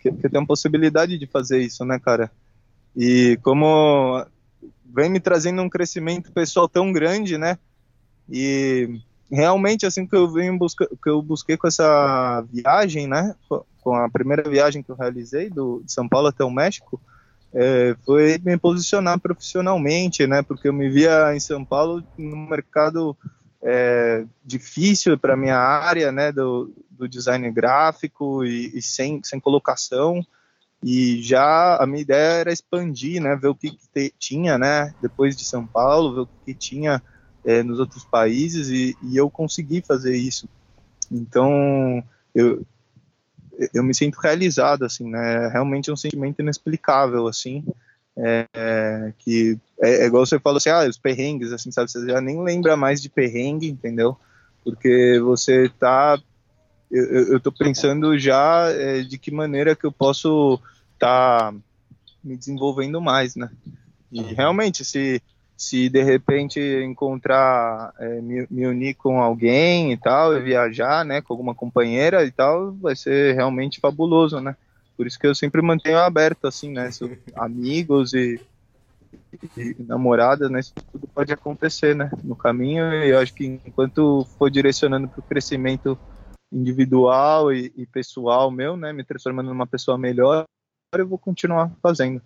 [0.00, 2.30] Que, que eu tenho a possibilidade de fazer isso, né, cara?
[2.96, 4.24] E como
[4.84, 7.58] vem me trazendo um crescimento pessoal tão grande, né?
[8.30, 13.34] E realmente assim que eu venho buscar, que eu busquei com essa viagem, né,
[13.82, 17.00] com a primeira viagem que eu realizei do de São Paulo até o México,
[17.52, 23.16] é, foi me posicionar profissionalmente, né, porque eu me via em São Paulo no mercado
[23.62, 30.24] é, difícil para minha área, né, do, do design gráfico e, e, sem sem colocação.
[30.80, 34.94] E já a minha ideia era expandir, né, ver o que, que te, tinha, né,
[35.02, 37.02] depois de São Paulo, ver o que, que tinha
[37.48, 40.46] é, nos outros países e, e, eu consegui fazer isso.
[41.10, 42.62] Então, eu,
[43.72, 45.46] eu me sinto realizado, assim, né?
[45.46, 47.64] É realmente um sentimento inexplicável, assim,
[48.18, 51.90] é, é, que é, é, igual você falou assim, ah, os perrengues, assim, sabe?
[51.90, 54.14] Você já nem lembra mais de perrengue, entendeu?
[54.62, 56.20] Porque você tá.
[56.90, 60.60] Eu, eu tô pensando já é, de que maneira que eu posso
[60.98, 61.54] tá
[62.22, 63.50] me desenvolvendo mais, né?
[64.12, 65.22] E realmente, se
[65.58, 71.20] se de repente encontrar, é, me, me, unir com alguém e tal, e viajar, né,
[71.20, 74.56] com alguma companheira e tal, vai ser realmente fabuloso, né?
[74.96, 76.88] Por isso que eu sempre mantenho aberto, assim, né,
[77.34, 78.40] amigos e,
[79.56, 84.24] e namoradas, né, isso tudo pode acontecer, né, no caminho, e eu acho que enquanto
[84.38, 85.98] for direcionando para o crescimento
[86.52, 90.44] individual e, e pessoal meu, né, me transformando numa pessoa melhor,
[90.94, 92.22] eu vou continuar fazendo.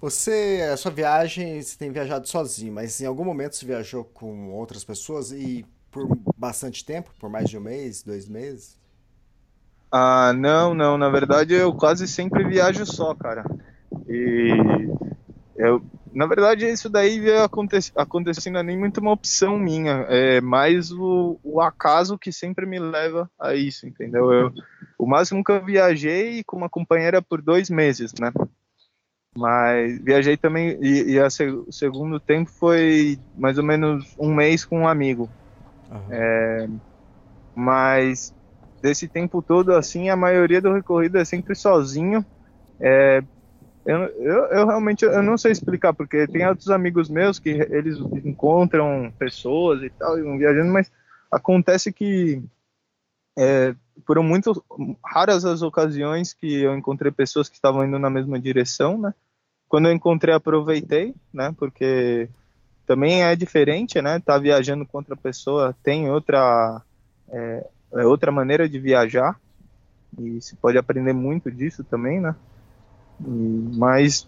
[0.00, 4.52] Você, a sua viagem, você tem viajado sozinho, mas em algum momento você viajou com
[4.52, 6.06] outras pessoas e por
[6.36, 8.78] bastante tempo, por mais de um mês, dois meses?
[9.90, 10.96] Ah, não, não.
[10.96, 13.44] Na verdade, eu quase sempre viajo só, cara.
[14.08, 14.52] E
[15.56, 15.82] eu,
[16.12, 20.92] na verdade, isso daí veio acontecendo não é nem muito uma opção minha, é mais
[20.92, 24.32] o, o, acaso que sempre me leva a isso, entendeu?
[24.32, 24.52] Eu,
[24.98, 28.32] o máximo que eu viajei com uma companheira por dois meses, né?
[29.38, 34.64] Mas viajei também, e, e a, o segundo tempo foi mais ou menos um mês
[34.64, 35.30] com um amigo.
[35.88, 36.08] Uhum.
[36.10, 36.68] É,
[37.54, 38.34] mas
[38.82, 42.26] desse tempo todo, assim, a maioria do recorrido é sempre sozinho.
[42.80, 43.22] É,
[43.86, 47.96] eu, eu, eu, realmente eu não sei explicar, porque tem outros amigos meus que eles
[48.24, 50.90] encontram pessoas e tal, e vão viajando, mas
[51.30, 52.42] acontece que
[53.38, 53.72] é,
[54.04, 54.64] foram muito
[55.04, 59.14] raras as ocasiões que eu encontrei pessoas que estavam indo na mesma direção, né?
[59.68, 61.54] Quando eu encontrei, aproveitei, né?
[61.56, 62.28] Porque
[62.86, 64.18] também é diferente, né?
[64.18, 66.82] Tá viajando com outra pessoa tem outra
[67.30, 69.38] é, é outra maneira de viajar
[70.18, 72.34] e se pode aprender muito disso também, né?
[73.20, 74.26] E, mas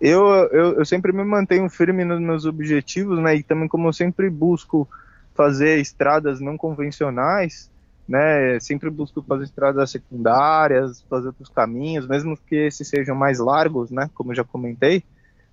[0.00, 3.36] eu, eu, eu sempre me mantenho firme nos meus objetivos, né?
[3.36, 4.88] E também como eu sempre busco
[5.34, 7.70] fazer estradas não convencionais,
[8.08, 8.58] né?
[8.60, 14.10] Sempre busco fazer estradas secundárias, fazer outros caminhos, mesmo que esses sejam mais largos, né?
[14.14, 15.04] Como eu já comentei.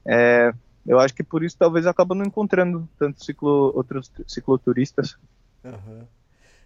[0.05, 0.53] É,
[0.85, 5.17] eu acho que por isso talvez acaba não encontrando tanto ciclo, outros cicloturistas.
[5.63, 6.05] Uhum.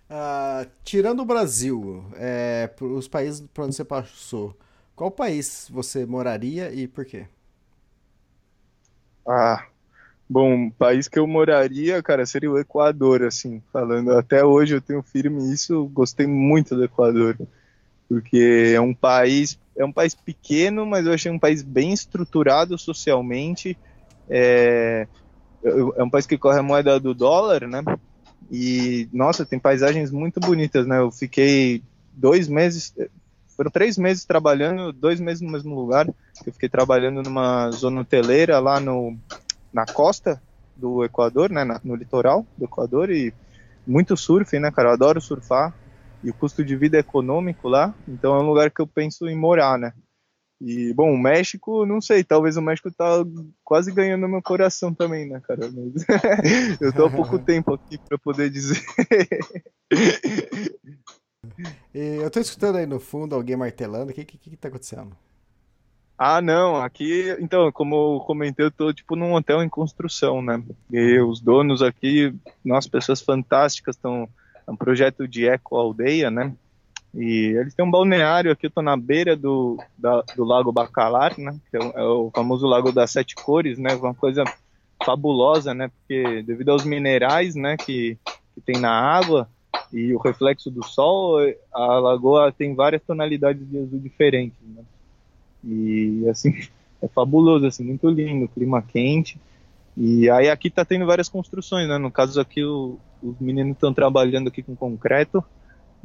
[0.08, 4.56] Uh, tirando o Brasil, é, os países por onde você passou,
[4.96, 7.28] qual país você moraria e por quê?
[9.28, 9.66] Ah,
[10.28, 14.12] Bom, país que eu moraria, cara, seria o Equador, assim, falando.
[14.12, 17.38] Até hoje eu tenho firme isso, gostei muito do Equador,
[18.10, 22.76] porque é um país, é um país pequeno, mas eu achei um país bem estruturado
[22.76, 23.78] socialmente.
[24.28, 25.08] É,
[25.96, 27.84] é um país que corre a moeda do dólar, né?
[28.50, 31.00] E nossa, tem paisagens muito bonitas, né?
[31.00, 32.96] Eu fiquei dois meses,
[33.56, 36.08] foram três meses trabalhando, dois meses no mesmo lugar.
[36.08, 39.16] Eu fiquei trabalhando numa zona hoteleira lá no
[39.76, 40.42] na costa
[40.74, 43.34] do Equador, né, na, no litoral do Equador e
[43.86, 45.76] muito surf, né, cara, eu adoro surfar
[46.24, 49.28] e o custo de vida é econômico lá, então é um lugar que eu penso
[49.28, 49.92] em morar, né.
[50.62, 53.06] E, bom, o México, não sei, talvez o México tá
[53.66, 55.70] quase ganhando meu coração também, né, cara?
[55.70, 56.06] Mas
[56.80, 58.82] eu tô há pouco tempo aqui para poder dizer.
[61.94, 65.14] eu tô escutando aí no fundo alguém martelando, o que, que, que tá acontecendo?
[66.18, 70.64] Ah, não, aqui, então, como eu comentei, eu tô, tipo, num hotel em construção, né?
[70.90, 74.30] E os donos aqui, nós, pessoas fantásticas, estão,
[74.66, 76.56] é um projeto de eco-aldeia, né?
[77.14, 81.38] E eles têm um balneário aqui, eu tô na beira do, da, do Lago Bacalar,
[81.38, 81.58] né?
[81.70, 83.94] Que é é o famoso Lago das Sete Cores, né?
[83.96, 84.44] Uma coisa
[85.04, 85.90] fabulosa, né?
[85.90, 88.18] Porque devido aos minerais, né, que,
[88.54, 89.50] que tem na água
[89.92, 91.40] e o reflexo do sol,
[91.74, 94.84] a lagoa tem várias tonalidades de azul diferentes, né?
[95.66, 96.54] E assim,
[97.02, 99.40] é fabuloso, assim, muito lindo, clima quente.
[99.98, 101.98] E aí aqui tá tendo várias construções, né?
[101.98, 105.44] No caso aqui o, os meninos estão trabalhando aqui com concreto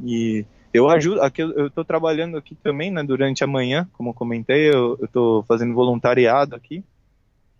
[0.03, 3.03] e eu ajudo, aqui eu estou trabalhando aqui também, né?
[3.03, 6.83] Durante a manhã, como eu comentei, eu estou fazendo voluntariado aqui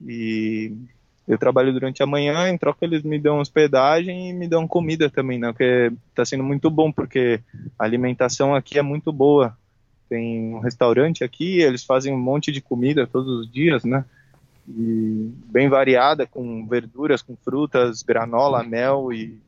[0.08, 0.74] e
[1.28, 5.10] eu trabalho durante a manhã, em troca eles me dão hospedagem e me dão comida
[5.10, 5.54] também, né?
[5.54, 7.42] Que está sendo muito bom porque
[7.78, 9.58] a alimentação aqui é muito boa
[10.12, 14.04] tem um restaurante aqui, eles fazem um monte de comida todos os dias, né?
[14.68, 19.40] E bem variada, com verduras, com frutas, granola, mel e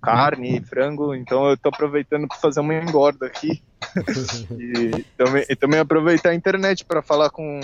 [0.00, 1.12] carne, frango.
[1.12, 3.60] Então eu estou aproveitando para fazer uma engorda aqui.
[4.56, 7.60] e, também, e também aproveitar a internet para falar com,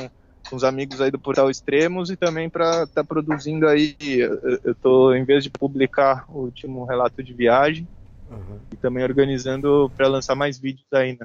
[0.50, 3.96] com os amigos aí do Portal Extremos e também para estar tá produzindo aí.
[4.00, 7.86] Eu estou, em vez de publicar o último relato de viagem,
[8.28, 8.58] Uhum.
[8.72, 11.16] E também organizando para lançar mais vídeos né?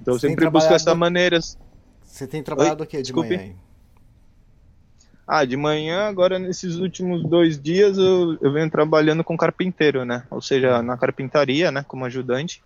[0.00, 1.38] Então eu Você tem sempre busco trabalhado- essa maneira.
[2.02, 3.30] Você tem trabalhado o que de desculpe.
[3.36, 3.42] manhã?
[3.42, 3.56] aí?
[5.26, 10.24] Ah, de manhã, agora nesses últimos dois dias eu, eu venho trabalhando com carpinteiro, né?
[10.30, 11.82] Ou seja, na carpintaria, né?
[11.88, 12.62] Como ajudante.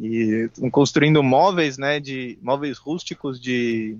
[0.00, 1.98] E construindo móveis, né?
[1.98, 3.96] De móveis rústicos de.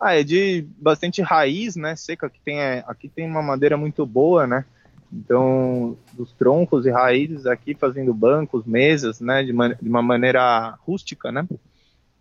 [0.00, 1.94] Ah, é de bastante raiz, né?
[1.94, 2.26] Seca.
[2.26, 4.64] Aqui tem, é, aqui tem uma madeira muito boa, né?
[5.12, 9.42] Então, dos troncos e raízes aqui fazendo bancos, mesas, né?
[9.42, 11.46] De, man- de uma maneira rústica, né?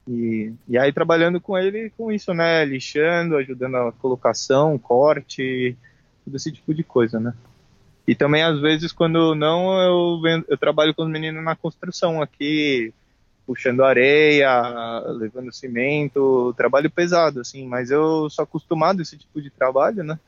[0.08, 2.66] E, e aí trabalhando com ele com isso, né?
[2.66, 5.78] Lixando, ajudando a colocação, corte,
[6.26, 7.34] tudo esse tipo de coisa, né?
[8.08, 12.22] E também às vezes quando não eu, venho- eu trabalho com os meninos na construção
[12.22, 12.94] aqui,
[13.46, 19.52] puxando areia, levando cimento, trabalho pesado assim, mas eu sou acostumado a esse tipo de
[19.52, 20.20] trabalho, né?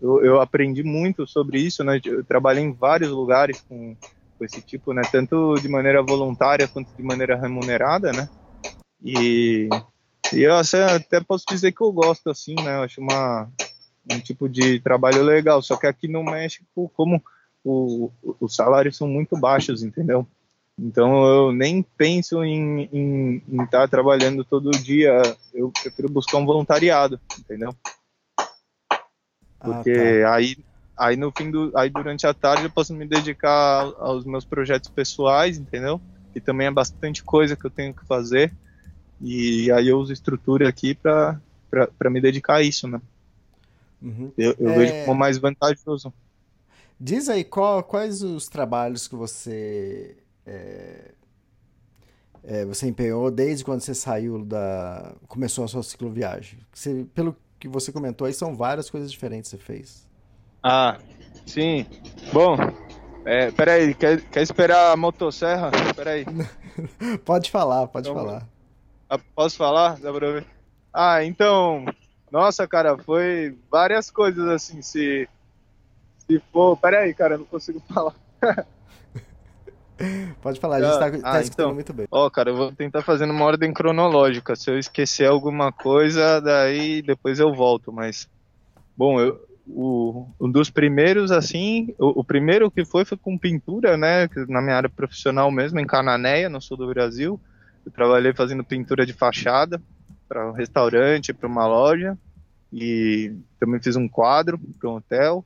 [0.00, 2.00] Eu, eu aprendi muito sobre isso, né?
[2.04, 3.96] Eu trabalhei em vários lugares com,
[4.38, 5.02] com esse tipo, né?
[5.12, 8.28] Tanto de maneira voluntária quanto de maneira remunerada, né?
[9.02, 9.68] E,
[10.32, 12.76] e eu assim, até posso dizer que eu gosto, assim, né?
[12.76, 13.48] Eu acho uma,
[14.10, 15.62] um tipo de trabalho legal.
[15.62, 17.22] Só que aqui no México, como
[17.64, 20.26] o, os salários são muito baixos, entendeu?
[20.78, 25.22] Então eu nem penso em estar trabalhando todo dia.
[25.54, 27.74] Eu prefiro buscar um voluntariado, entendeu?
[29.58, 30.34] Ah, Porque tá.
[30.34, 30.56] aí,
[30.96, 34.90] aí no fim do, aí durante a tarde eu posso me dedicar aos meus projetos
[34.90, 36.00] pessoais, entendeu?
[36.34, 38.52] E também é bastante coisa que eu tenho que fazer.
[39.20, 41.40] E aí eu uso estrutura aqui para
[42.10, 43.00] me dedicar a isso, né?
[44.02, 44.30] Uhum.
[44.36, 44.74] Eu, eu É.
[44.74, 46.12] vejo como mais vantajoso.
[47.00, 51.10] Diz aí qual- quais os trabalhos que você é,
[52.44, 56.58] é, você empenhou desde quando você saiu da começou a sua cicloviagem.
[56.72, 60.06] Você, pelo que você comentou aí são várias coisas diferentes que você fez.
[60.62, 60.98] Ah,
[61.46, 61.84] sim.
[62.32, 62.56] Bom,
[63.24, 65.70] é, peraí, quer, quer esperar a motosserra?
[65.94, 66.24] Peraí.
[67.24, 68.46] Pode falar, pode Então, falar.
[69.08, 69.98] Ah, Posso falar?
[70.00, 70.46] Dá pra ver?
[70.92, 71.84] Ah, então,
[72.30, 75.28] nossa, cara, foi várias coisas assim, se
[76.18, 78.14] se for, pera aí, cara, eu não consigo falar.
[80.42, 81.74] Pode falar, a gente Ah, tá, tá ah, escutando então.
[81.74, 82.06] muito bem.
[82.10, 84.56] Ó, cara, eu vou tentar fazer numa ordem cronológica.
[84.56, 88.28] Se eu esquecer alguma coisa, daí depois eu volto, mas
[88.96, 93.96] bom, eu o, um dos primeiros, assim, o, o primeiro que foi foi com pintura,
[93.96, 94.28] né?
[94.48, 97.40] Na minha área profissional mesmo, em Cananéia, no sul do Brasil.
[97.86, 99.80] Eu trabalhei fazendo pintura de fachada
[100.28, 102.18] para um restaurante, para uma loja.
[102.72, 105.44] E também fiz um quadro para um hotel.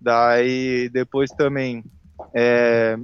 [0.00, 1.84] Daí depois também
[2.34, 2.98] é,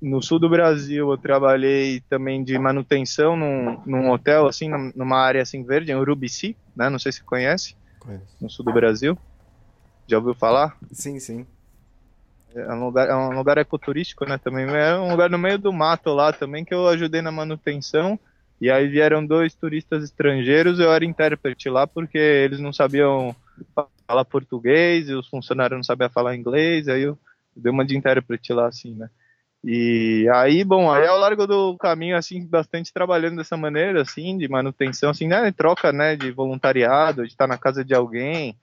[0.00, 5.18] no sul do Brasil eu trabalhei também de manutenção num, num hotel assim num- numa
[5.18, 6.88] área assim verde em Urubici, né?
[6.88, 8.24] Não sei se conhece, Conheço.
[8.40, 9.18] no sul do Brasil.
[10.06, 10.78] Já ouviu falar?
[10.92, 11.44] Sim, sim.
[12.54, 14.38] É um lugar, é um lugar ecoturístico, né?
[14.38, 18.18] Também é um lugar no meio do mato lá também que eu ajudei na manutenção.
[18.60, 23.34] E aí vieram dois turistas estrangeiros, eu era intérprete lá porque eles não sabiam
[24.06, 27.16] falar português e os funcionários não sabiam falar inglês, aí eu
[27.54, 29.08] dei uma de intérprete lá assim, né?
[29.62, 34.48] E aí, bom, aí ao largo do caminho, assim, bastante trabalhando dessa maneira, assim, de
[34.48, 38.56] manutenção, assim, né, troca, né, de voluntariado, de estar na casa de alguém,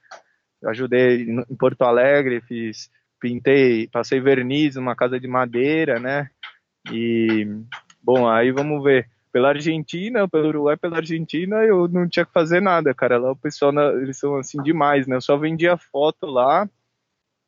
[0.66, 2.90] ajudei em Porto Alegre, fiz,
[3.20, 6.30] pintei, passei verniz numa casa de madeira, né,
[6.92, 7.48] e,
[8.02, 12.62] bom, aí vamos ver, pela Argentina, pelo Uruguai, pela Argentina, eu não tinha que fazer
[12.62, 16.70] nada, cara, lá o pessoal, eles são, assim, demais, né, eu só vendia foto lá,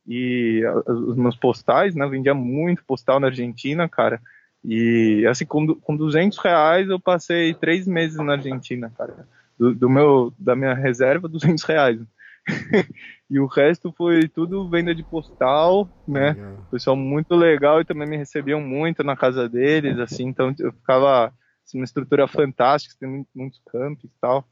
[0.07, 2.05] e os meus postais, né?
[2.05, 4.21] eu Vendia muito postal na Argentina, cara.
[4.63, 9.27] E assim, com, com 200 reais eu passei três meses na Argentina, cara.
[9.59, 11.99] Do, do meu, da minha reserva, 200 reais.
[13.29, 16.29] e o resto foi tudo venda de postal, né?
[16.31, 16.57] Legal.
[16.71, 21.33] pessoal muito legal e também me recebiam muito na casa deles, assim, então eu ficava
[21.65, 24.47] assim, uma estrutura fantástica, tem muito- muitos campos e tal.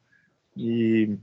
[0.58, 1.18] E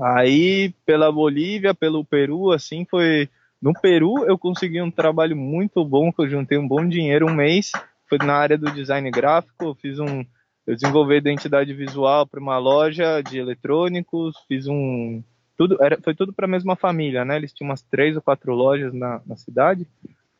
[0.00, 3.28] aí pela Bolívia, pelo Peru, assim, foi
[3.60, 7.34] no Peru eu consegui um trabalho muito bom, que eu juntei um bom dinheiro um
[7.34, 7.70] mês,
[8.08, 10.24] foi na área do design gráfico, eu fiz um
[10.64, 15.20] eu desenvolvi identidade visual para uma loja de eletrônicos, fiz um
[15.56, 17.36] tudo era, foi tudo para a mesma família, né?
[17.36, 19.86] Eles tinham umas três ou quatro lojas na, na cidade.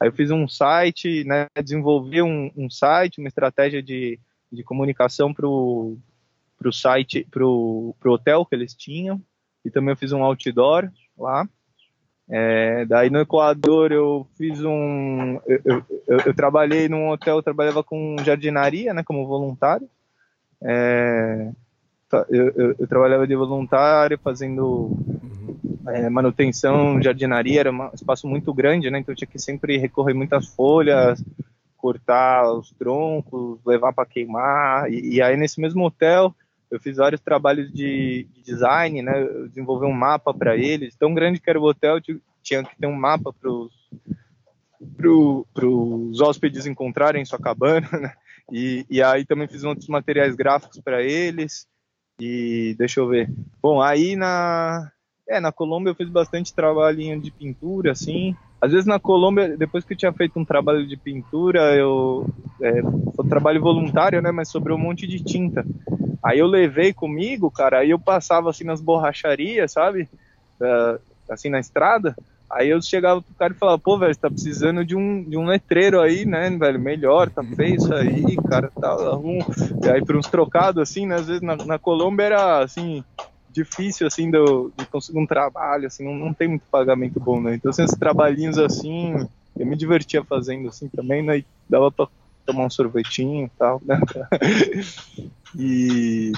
[0.00, 1.46] Aí eu fiz um site, né?
[1.62, 4.18] Desenvolvi um, um site, uma estratégia de,
[4.50, 5.98] de comunicação para o
[6.72, 9.20] site, para o hotel que eles tinham.
[9.64, 11.48] E também eu fiz um outdoor lá.
[12.28, 15.38] É, daí no Equador eu fiz um.
[15.46, 15.84] Eu, eu,
[16.26, 19.02] eu- trabalhei num hotel, eu trabalhava com jardinaria, né?
[19.04, 19.88] Como voluntário.
[20.62, 21.50] É,
[22.28, 24.90] eu, eu- eu trabalhava de voluntário fazendo
[25.88, 28.98] é, manutenção, jardinaria, era um espaço muito grande, né?
[28.98, 31.22] Então eu tinha que sempre recorrer muitas folhas,
[31.76, 34.90] cortar os troncos, levar para queimar.
[34.92, 36.34] E, e, aí nesse mesmo hotel
[36.70, 39.22] eu fiz vários trabalhos de, de design, né?
[39.22, 40.94] Eu desenvolvi um mapa para eles.
[40.96, 42.00] Tão grande que era o hotel,
[42.42, 43.50] tinha que ter um mapa para
[45.68, 48.12] os hóspedes encontrarem sua cabana, né?
[48.50, 51.66] E, e aí também fiz outros materiais gráficos para eles.
[52.25, 53.29] E deixa eu ver.
[53.61, 54.93] Bom, aí na
[55.29, 58.37] é, na Colômbia eu fiz bastante trabalhinho de pintura, assim.
[58.61, 62.25] Às vezes na Colômbia, depois que eu tinha feito um trabalho de pintura, eu
[62.61, 64.31] é, foi um trabalho voluntário, né?
[64.31, 65.66] Mas sobrou um monte de tinta.
[66.25, 67.81] Aí eu levei comigo, cara.
[67.81, 70.09] Aí eu passava assim nas borracharias, sabe?
[70.61, 72.14] Uh, assim na estrada.
[72.53, 75.38] Aí eu chegava pro cara e falava, pô, velho, você tá precisando de um, de
[75.38, 76.78] um letreiro aí, né, velho?
[76.78, 79.16] Melhor, tá feio isso aí, cara, tá.
[79.16, 79.38] Um...
[79.82, 81.14] E aí por uns trocados, assim, né?
[81.14, 83.03] Às vezes na, na Colômbia era assim,
[83.50, 84.38] difícil, assim, de,
[84.90, 87.55] conseguir um trabalho, assim, não, não tem muito pagamento bom, né?
[87.55, 89.14] Então, assim, esses trabalhinhos assim,
[89.59, 91.38] eu me divertia fazendo, assim, também, né?
[91.38, 92.07] E dava pra
[92.44, 93.98] tomar um sorvetinho e tal, né?
[95.57, 96.32] e,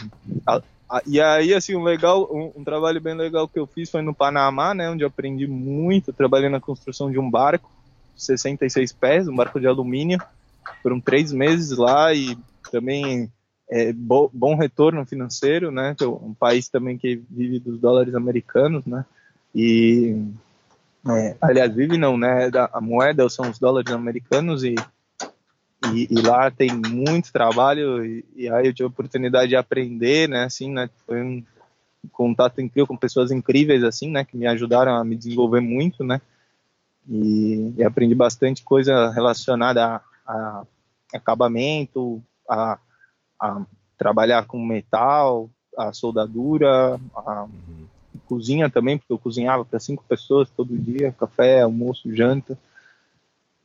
[1.06, 4.14] e aí, assim, um legal, um, um, trabalho bem legal que eu fiz foi no
[4.14, 4.90] Panamá, né?
[4.90, 7.70] Onde eu aprendi muito, trabalhei na construção de um barco,
[8.16, 10.20] 66 pés, um barco de alumínio,
[10.82, 12.36] foram três meses lá e
[12.70, 13.30] também
[13.68, 15.96] é, bo, bom retorno financeiro, né?
[16.00, 19.04] É um país também que vive dos dólares americanos, né?
[19.54, 20.22] E
[21.08, 22.50] é, aliás vive não, né?
[22.72, 24.74] A moeda são os dólares americanos e
[25.92, 30.28] e, e lá tem muito trabalho e, e, aí eu tive a oportunidade de aprender,
[30.28, 30.44] né?
[30.44, 30.88] Assim, né?
[31.06, 31.44] Foi um
[32.12, 34.24] contato incrível com pessoas incríveis assim, né?
[34.24, 36.20] Que me ajudaram a me desenvolver muito, né?
[37.08, 40.64] E, e aprendi bastante coisa relacionada a, a
[41.12, 42.78] acabamento, a
[43.44, 43.64] a
[43.98, 47.46] trabalhar com metal, a soldadura, a
[48.26, 52.58] cozinha também, porque eu cozinhava para cinco pessoas todo dia, café, almoço, janta.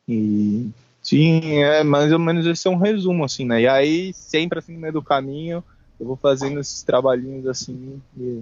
[0.07, 0.69] E
[1.01, 3.61] sim, é mais ou menos esse é um resumo assim, né?
[3.61, 5.63] E aí sempre assim no meio do caminho
[5.99, 8.01] eu vou fazendo esses trabalhinhos assim.
[8.17, 8.41] E...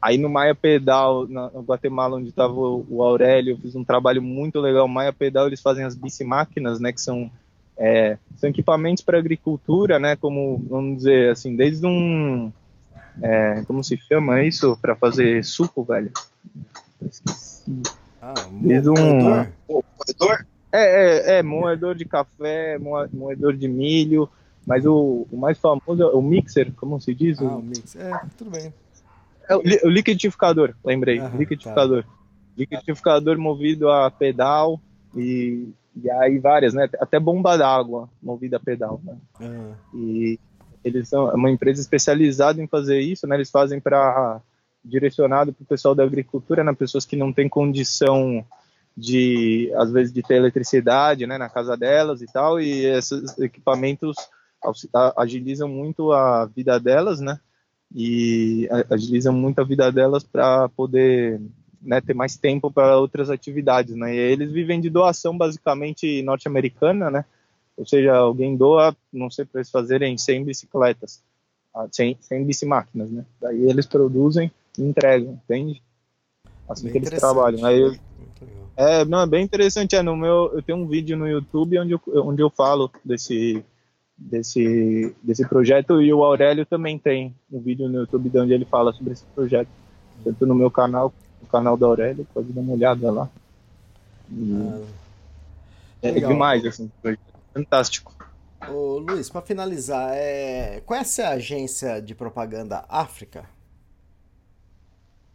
[0.00, 4.20] Aí no Maia Pedal, na, no Guatemala, onde estava o, Aurélio, eu fiz um trabalho
[4.20, 4.88] muito legal.
[4.88, 6.92] Maia Pedal, eles fazem as bicimáquinas, né?
[6.92, 7.30] Que são
[7.76, 10.16] é, são equipamentos para agricultura, né?
[10.16, 12.50] Como vamos dizer assim, desde um
[13.22, 16.10] é, como se chama isso para fazer suco, velho?
[17.02, 17.82] Esqueci.
[18.20, 18.94] Ah, desde um
[19.68, 20.46] moedor.
[20.72, 22.78] É, é, é, moedor de café,
[23.12, 24.28] moedor de milho,
[24.66, 27.40] mas o, o mais famoso é o mixer, como se diz?
[27.40, 28.00] Ah, o mixer.
[28.00, 28.72] É, tudo bem.
[29.48, 32.04] É o, o liquidificador, lembrei, ah, liquidificador.
[32.04, 32.08] Tá.
[32.56, 34.80] Liquidificador movido a pedal
[35.14, 36.88] e e aí várias, né?
[36.98, 39.16] Até bomba d'água movida a pedal, né?
[39.40, 39.74] Uhum.
[39.94, 40.40] E
[40.82, 43.36] eles são uma empresa especializada em fazer isso, né?
[43.36, 44.40] Eles fazem para
[44.84, 46.72] direcionado para o pessoal da agricultura, né?
[46.72, 48.44] Pessoas que não têm condição
[48.96, 51.38] de, às vezes, de ter eletricidade, né?
[51.38, 52.60] Na casa delas e tal.
[52.60, 54.16] E esses equipamentos
[55.16, 57.40] agilizam muito a vida delas, né?
[57.94, 61.40] E agilizam muito a vida delas para poder
[61.80, 64.14] né, ter mais tempo para outras atividades, né?
[64.14, 67.24] E eles vivem de doação basicamente norte-americana, né?
[67.76, 71.22] Ou seja, alguém doa, não sei, para eles fazerem 100 bicicletas,
[71.90, 73.24] 100, 100 bicimáquinas, né?
[73.40, 75.82] Daí eles produzem e entregam, entende?
[76.68, 77.64] Assim bem que eles trabalham.
[77.64, 77.98] Aí
[78.76, 79.94] é, não, é bem interessante.
[79.94, 83.64] É, no meu, eu tenho um vídeo no YouTube onde eu, onde eu falo desse,
[84.16, 88.92] desse, desse projeto e o Aurélio também tem um vídeo no YouTube onde ele fala
[88.92, 89.68] sobre esse projeto,
[90.24, 93.28] tanto no meu canal no canal da Aurélia, pode dar uma olhada lá.
[94.32, 94.80] Ah,
[96.00, 96.90] é demais, assim,
[97.52, 98.14] fantástico.
[98.70, 100.80] Ô, Luiz, para finalizar, é...
[100.86, 103.44] qual é essa agência de propaganda África?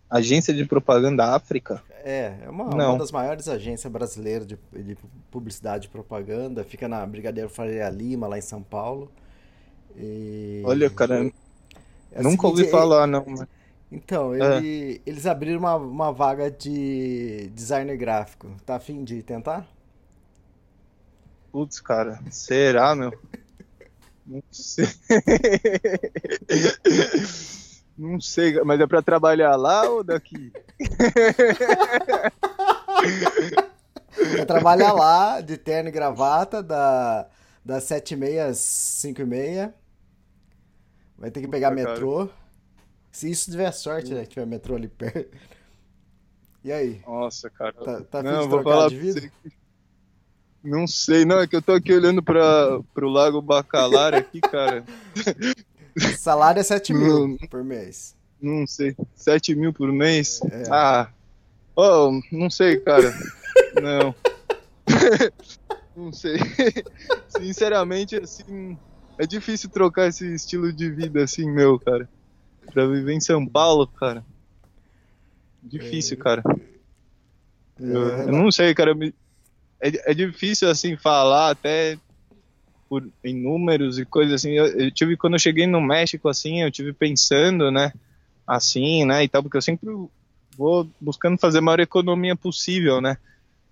[0.09, 1.83] Agência de Propaganda África?
[2.10, 4.97] É, é uma, uma das maiores agências brasileiras de, de,
[5.30, 6.64] publicidade e propaganda.
[6.64, 9.12] Fica na Brigadeiro Faria Lima, lá em São Paulo.
[9.93, 10.64] E...
[10.66, 11.30] Olha, cara,
[12.14, 13.26] é nunca ouvi falar, não.
[13.28, 13.45] Mas...
[13.91, 15.10] Então, ele, é.
[15.10, 18.47] eles abriram uma, uma vaga de designer gráfico.
[18.66, 19.68] Tá afim de tentar?
[21.51, 23.12] Putz, cara, será, meu?
[24.26, 24.88] Não sei.
[27.97, 30.51] Não sei, mas é pra trabalhar lá ou daqui?
[34.39, 37.27] é trabalhar lá, de terno e gravata, da,
[37.65, 39.73] das 7h30 às 5h30.
[41.17, 42.27] Vai ter que pegar Puta, metrô.
[42.27, 42.37] Cara.
[43.11, 44.21] Se isso tiver sorte, né?
[44.21, 45.35] Que tiver metrô ali perto.
[46.63, 47.01] E aí?
[47.07, 47.73] Nossa, cara.
[47.73, 49.31] Tá, tá não, de vou falar de vida?
[50.63, 54.83] Não sei, não, é que eu tô aqui olhando para pro Lago Bacalar aqui, cara.
[56.17, 58.15] Salário é 7 mil não, por mês.
[58.41, 60.39] Não sei, 7 mil por mês?
[60.51, 60.63] É.
[60.69, 61.09] Ah,
[61.75, 63.13] oh, não sei, cara.
[63.81, 64.15] não.
[65.95, 66.37] Não sei.
[67.27, 68.77] Sinceramente, assim,
[69.17, 72.07] é difícil trocar esse estilo de vida assim, meu, cara.
[72.71, 74.23] Pra viver em São Paulo, cara.
[75.63, 76.21] Difícil, É.
[76.23, 76.43] cara.
[77.79, 78.93] Eu, É, eu não sei, cara.
[78.93, 79.13] me-
[79.81, 81.97] É, é difícil, assim, falar até
[82.88, 84.51] por, em números e coisas assim.
[84.51, 87.91] Eu, eu tive, quando eu cheguei no México, assim, eu tive pensando, né,
[88.45, 89.89] assim, né, e tal, porque eu sempre
[90.57, 93.17] vou buscando fazer a maior economia possível, né.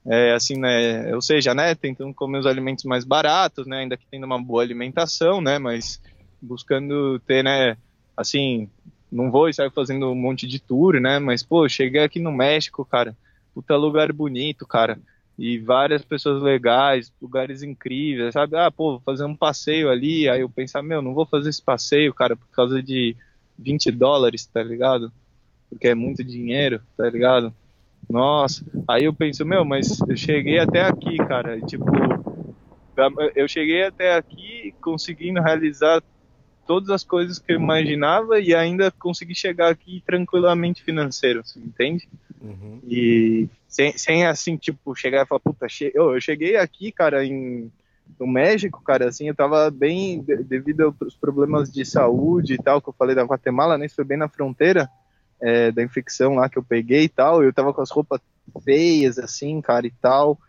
[0.07, 4.05] É, assim, né, ou seja, né, tentando comer os alimentos mais baratos, né, ainda que
[4.09, 5.99] tendo uma boa alimentação, né, mas
[6.39, 7.75] buscando ter, né,
[8.15, 8.69] assim,
[9.11, 12.85] não vou estar fazendo um monte de tour, né, mas, pô, cheguei aqui no México,
[12.85, 13.17] cara,
[13.51, 14.99] puta lugar bonito, cara,
[15.37, 18.55] e várias pessoas legais, lugares incríveis, sabe?
[18.55, 21.61] Ah, pô, vou fazer um passeio ali, aí eu pensar, meu, não vou fazer esse
[21.61, 23.15] passeio, cara, por causa de
[23.57, 25.11] 20 dólares, tá ligado?
[25.69, 27.53] Porque é muito dinheiro, tá ligado?
[28.09, 31.85] Nossa, aí eu penso, meu, mas eu cheguei até aqui, cara, e, tipo,
[33.35, 36.01] eu cheguei até aqui conseguindo realizar
[36.65, 42.07] todas as coisas que eu imaginava e ainda consegui chegar aqui tranquilamente financeiro, você entende?
[42.41, 42.79] Uhum.
[42.87, 47.25] E sem, sem assim, tipo, chegar e falar, puta, che eu, eu cheguei aqui, cara,
[47.25, 47.71] em,
[48.19, 52.81] no México, cara, assim, eu tava bem, de- devido aos problemas de saúde e tal,
[52.81, 54.89] que eu falei da Guatemala, né, isso foi bem na fronteira,
[55.41, 58.21] é, da infecção lá que eu peguei e tal, eu tava com as roupas
[58.63, 60.39] feias, assim, cara, e tal,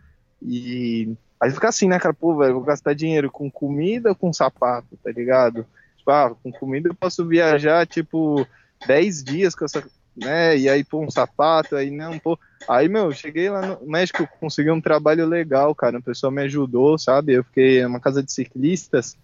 [0.40, 4.32] e aí fica assim, né, cara, pô, velho, vou gastar dinheiro com comida ou com
[4.32, 5.66] sapato, tá ligado?
[6.06, 8.46] Tipo, ah, com comida eu posso viajar, tipo,
[8.86, 9.84] 10 dias com essa,
[10.16, 12.38] né, e aí, pô, um sapato, aí não, pô,
[12.68, 15.98] Aí, meu, cheguei lá no México, consegui um trabalho legal, cara.
[15.98, 17.34] O pessoal me ajudou, sabe?
[17.34, 19.16] Eu fiquei numa casa de ciclistas.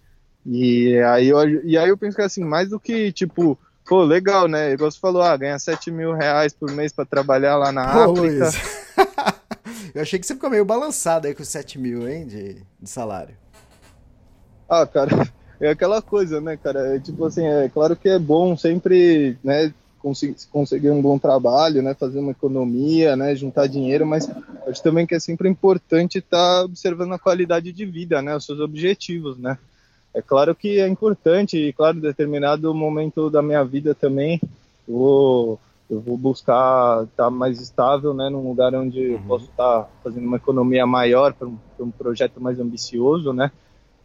[0.46, 4.72] E aí eu, e aí eu pensei assim, mais do que, tipo, pô, legal, né?
[4.72, 8.12] Igual você falou, ah, ganhar 7 mil reais por mês pra trabalhar lá na Pô,
[8.12, 8.50] África.
[9.94, 12.90] Eu achei que você ficou meio balançado aí com os 7 mil, hein, de, de
[12.90, 13.36] salário.
[14.68, 15.10] Ah, cara,
[15.62, 16.96] é aquela coisa, né, cara?
[16.96, 21.80] É, tipo assim, é claro que é bom sempre, né, conseguir, conseguir um bom trabalho,
[21.80, 24.28] né, fazer uma economia, né, juntar dinheiro, mas
[24.66, 28.58] acho também que é sempre importante estar observando a qualidade de vida, né, os seus
[28.58, 29.56] objetivos, né.
[30.12, 34.40] É claro que é importante e, claro, em determinado momento da minha vida também,
[34.88, 39.88] eu vou, eu vou buscar estar mais estável, né, num lugar onde eu posso estar
[40.02, 43.52] fazendo uma economia maior para um, um projeto mais ambicioso, né,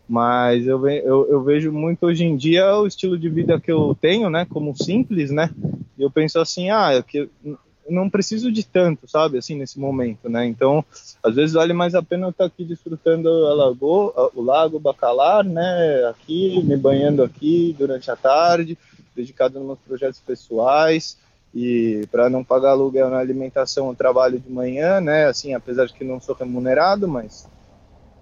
[0.08, 3.72] mas eu, ve- eu, eu vejo muito hoje em dia o estilo de vida que
[3.72, 5.50] eu tenho, né, como simples, né,
[5.98, 7.58] e eu penso assim, ah, é que eu
[7.90, 10.84] não preciso de tanto, sabe, assim, nesse momento, né, então,
[11.22, 15.44] às vezes vale mais a pena eu estar aqui desfrutando a lagoa, o lago Bacalar,
[15.44, 18.78] né, aqui, me banhando aqui durante a tarde,
[19.16, 21.18] dedicado nos meus projetos pessoais,
[21.54, 25.94] e para não pagar aluguel na alimentação eu trabalho de manhã, né, assim, apesar de
[25.94, 27.48] que não sou remunerado, mas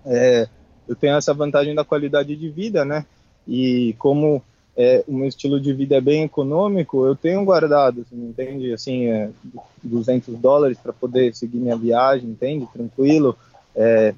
[0.06, 0.48] é,
[0.88, 3.06] eu tenho essa vantagem da qualidade de vida, né?
[3.48, 4.42] E como
[4.78, 8.74] é, o meu estilo de vida é bem econômico, eu tenho guardado, assim, entende?
[8.74, 9.30] Assim, é,
[9.84, 12.68] 200 dólares para poder seguir minha viagem, entende?
[12.74, 13.38] Tranquilo.
[13.76, 14.14] É,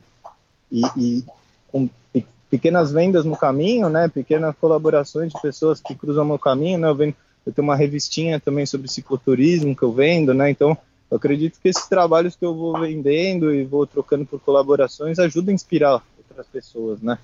[0.71, 1.23] e, e
[1.71, 4.07] com pe- pequenas vendas no caminho, né?
[4.07, 6.87] Pequenas colaborações de pessoas que cruzam meu caminho, né?
[6.89, 7.15] Eu, vendo,
[7.45, 10.49] eu tenho uma revistinha também sobre cicloturismo que eu vendo, né?
[10.49, 10.77] Então,
[11.09, 15.51] eu acredito que esses trabalhos que eu vou vendendo e vou trocando por colaborações ajudam
[15.51, 16.03] a inspirar
[16.37, 17.17] outras pessoas, né?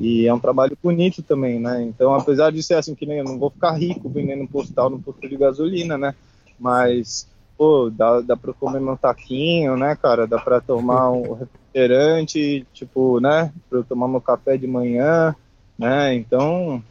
[0.00, 1.82] E é um trabalho bonito também, né?
[1.82, 5.00] Então, apesar de ser assim que nem eu não vou ficar rico vendendo postal no
[5.00, 6.12] posto de gasolina, né?
[6.58, 10.26] Mas, pô, dá, dá pra comer meu taquinho, né, cara?
[10.26, 11.34] Dá pra tomar um
[11.72, 13.52] refrigerante, tipo, né?
[13.70, 15.34] Pra eu tomar meu café de manhã,
[15.78, 16.14] né?
[16.14, 16.82] Então,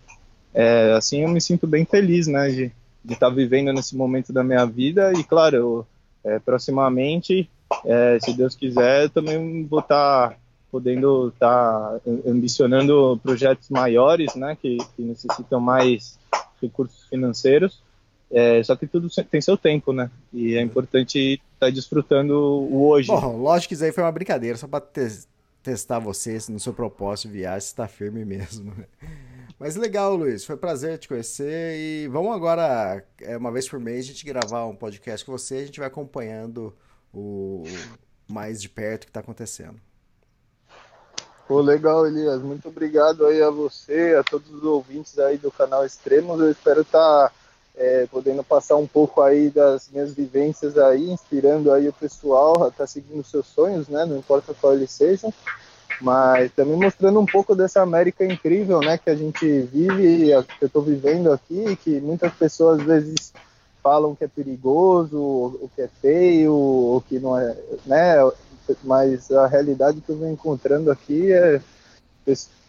[0.53, 2.49] é, assim eu me sinto bem feliz, né?
[2.49, 2.71] De
[3.13, 5.87] estar vivendo nesse momento da minha vida e, claro, eu,
[6.23, 7.49] é, proximamente,
[7.83, 10.37] é, se Deus quiser, eu também vou estar
[10.75, 16.19] podendo estar ambicionando projetos maiores, né, que, que necessitam mais
[16.61, 17.81] recursos financeiros.
[18.29, 20.11] É, só que tudo tem seu tempo, né?
[20.33, 23.07] E é importante estar desfrutando o hoje.
[23.07, 25.29] Bom, lógico que isso aí foi uma brincadeira, só pra tes-
[25.63, 28.73] testar você se no seu propósito viagem, se tá firme mesmo.
[29.57, 33.79] Mas legal, Luiz, foi um prazer te conhecer e vamos agora, é, uma vez por
[33.79, 36.75] mês, a gente gravar um podcast com você, a gente vai acompanhando
[37.13, 37.63] o
[38.27, 39.79] mais de perto o que tá acontecendo.
[41.47, 42.41] Pô, legal, Elias.
[42.41, 46.39] Muito obrigado aí a você, a todos os ouvintes aí do canal Extremos.
[46.39, 47.31] Eu espero estar
[47.75, 52.69] é, podendo passar um pouco aí das minhas vivências aí, inspirando aí o pessoal a
[52.69, 54.05] estar seguindo seus sonhos, né?
[54.05, 55.31] Não importa qual eles sejam.
[56.01, 58.97] Mas também mostrando um pouco dessa América incrível, né?
[58.97, 63.31] Que a gente vive, que eu estou vivendo aqui, que muitas pessoas às vezes
[63.83, 68.15] falam que é perigoso, ou que é feio, ou que não é, né?
[68.83, 71.61] Mas a realidade que eu venho encontrando aqui é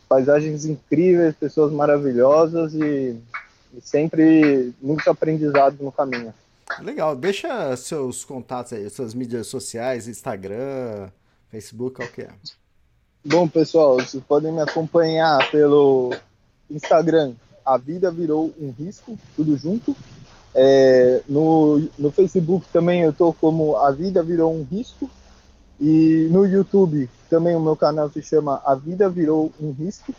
[0.08, 3.16] paisagens incríveis, pessoas maravilhosas e,
[3.74, 6.32] e sempre muito aprendizado no caminho.
[6.80, 11.08] Legal, deixa seus contatos aí, suas mídias sociais, Instagram,
[11.50, 12.28] Facebook, qual que é?
[13.24, 16.14] Bom, pessoal, vocês podem me acompanhar pelo
[16.70, 17.34] Instagram,
[17.64, 19.96] A Vida Virou um Risco, tudo junto.
[20.54, 25.10] É, no, no Facebook também eu tô como A Vida Virou um Risco.
[25.80, 30.14] E no YouTube também o meu canal se chama A Vida Virou um Risco.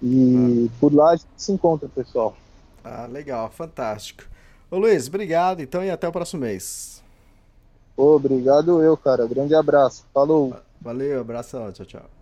[0.00, 2.36] E por lá a gente se encontra, pessoal.
[2.84, 4.22] Ah, legal, fantástico.
[4.70, 7.02] Ô Luiz, obrigado então e até o próximo mês.
[7.98, 9.26] Obrigado eu, cara.
[9.26, 10.06] Grande abraço.
[10.14, 10.54] Falou.
[10.80, 11.72] Valeu, abração.
[11.72, 12.17] Tchau, tchau.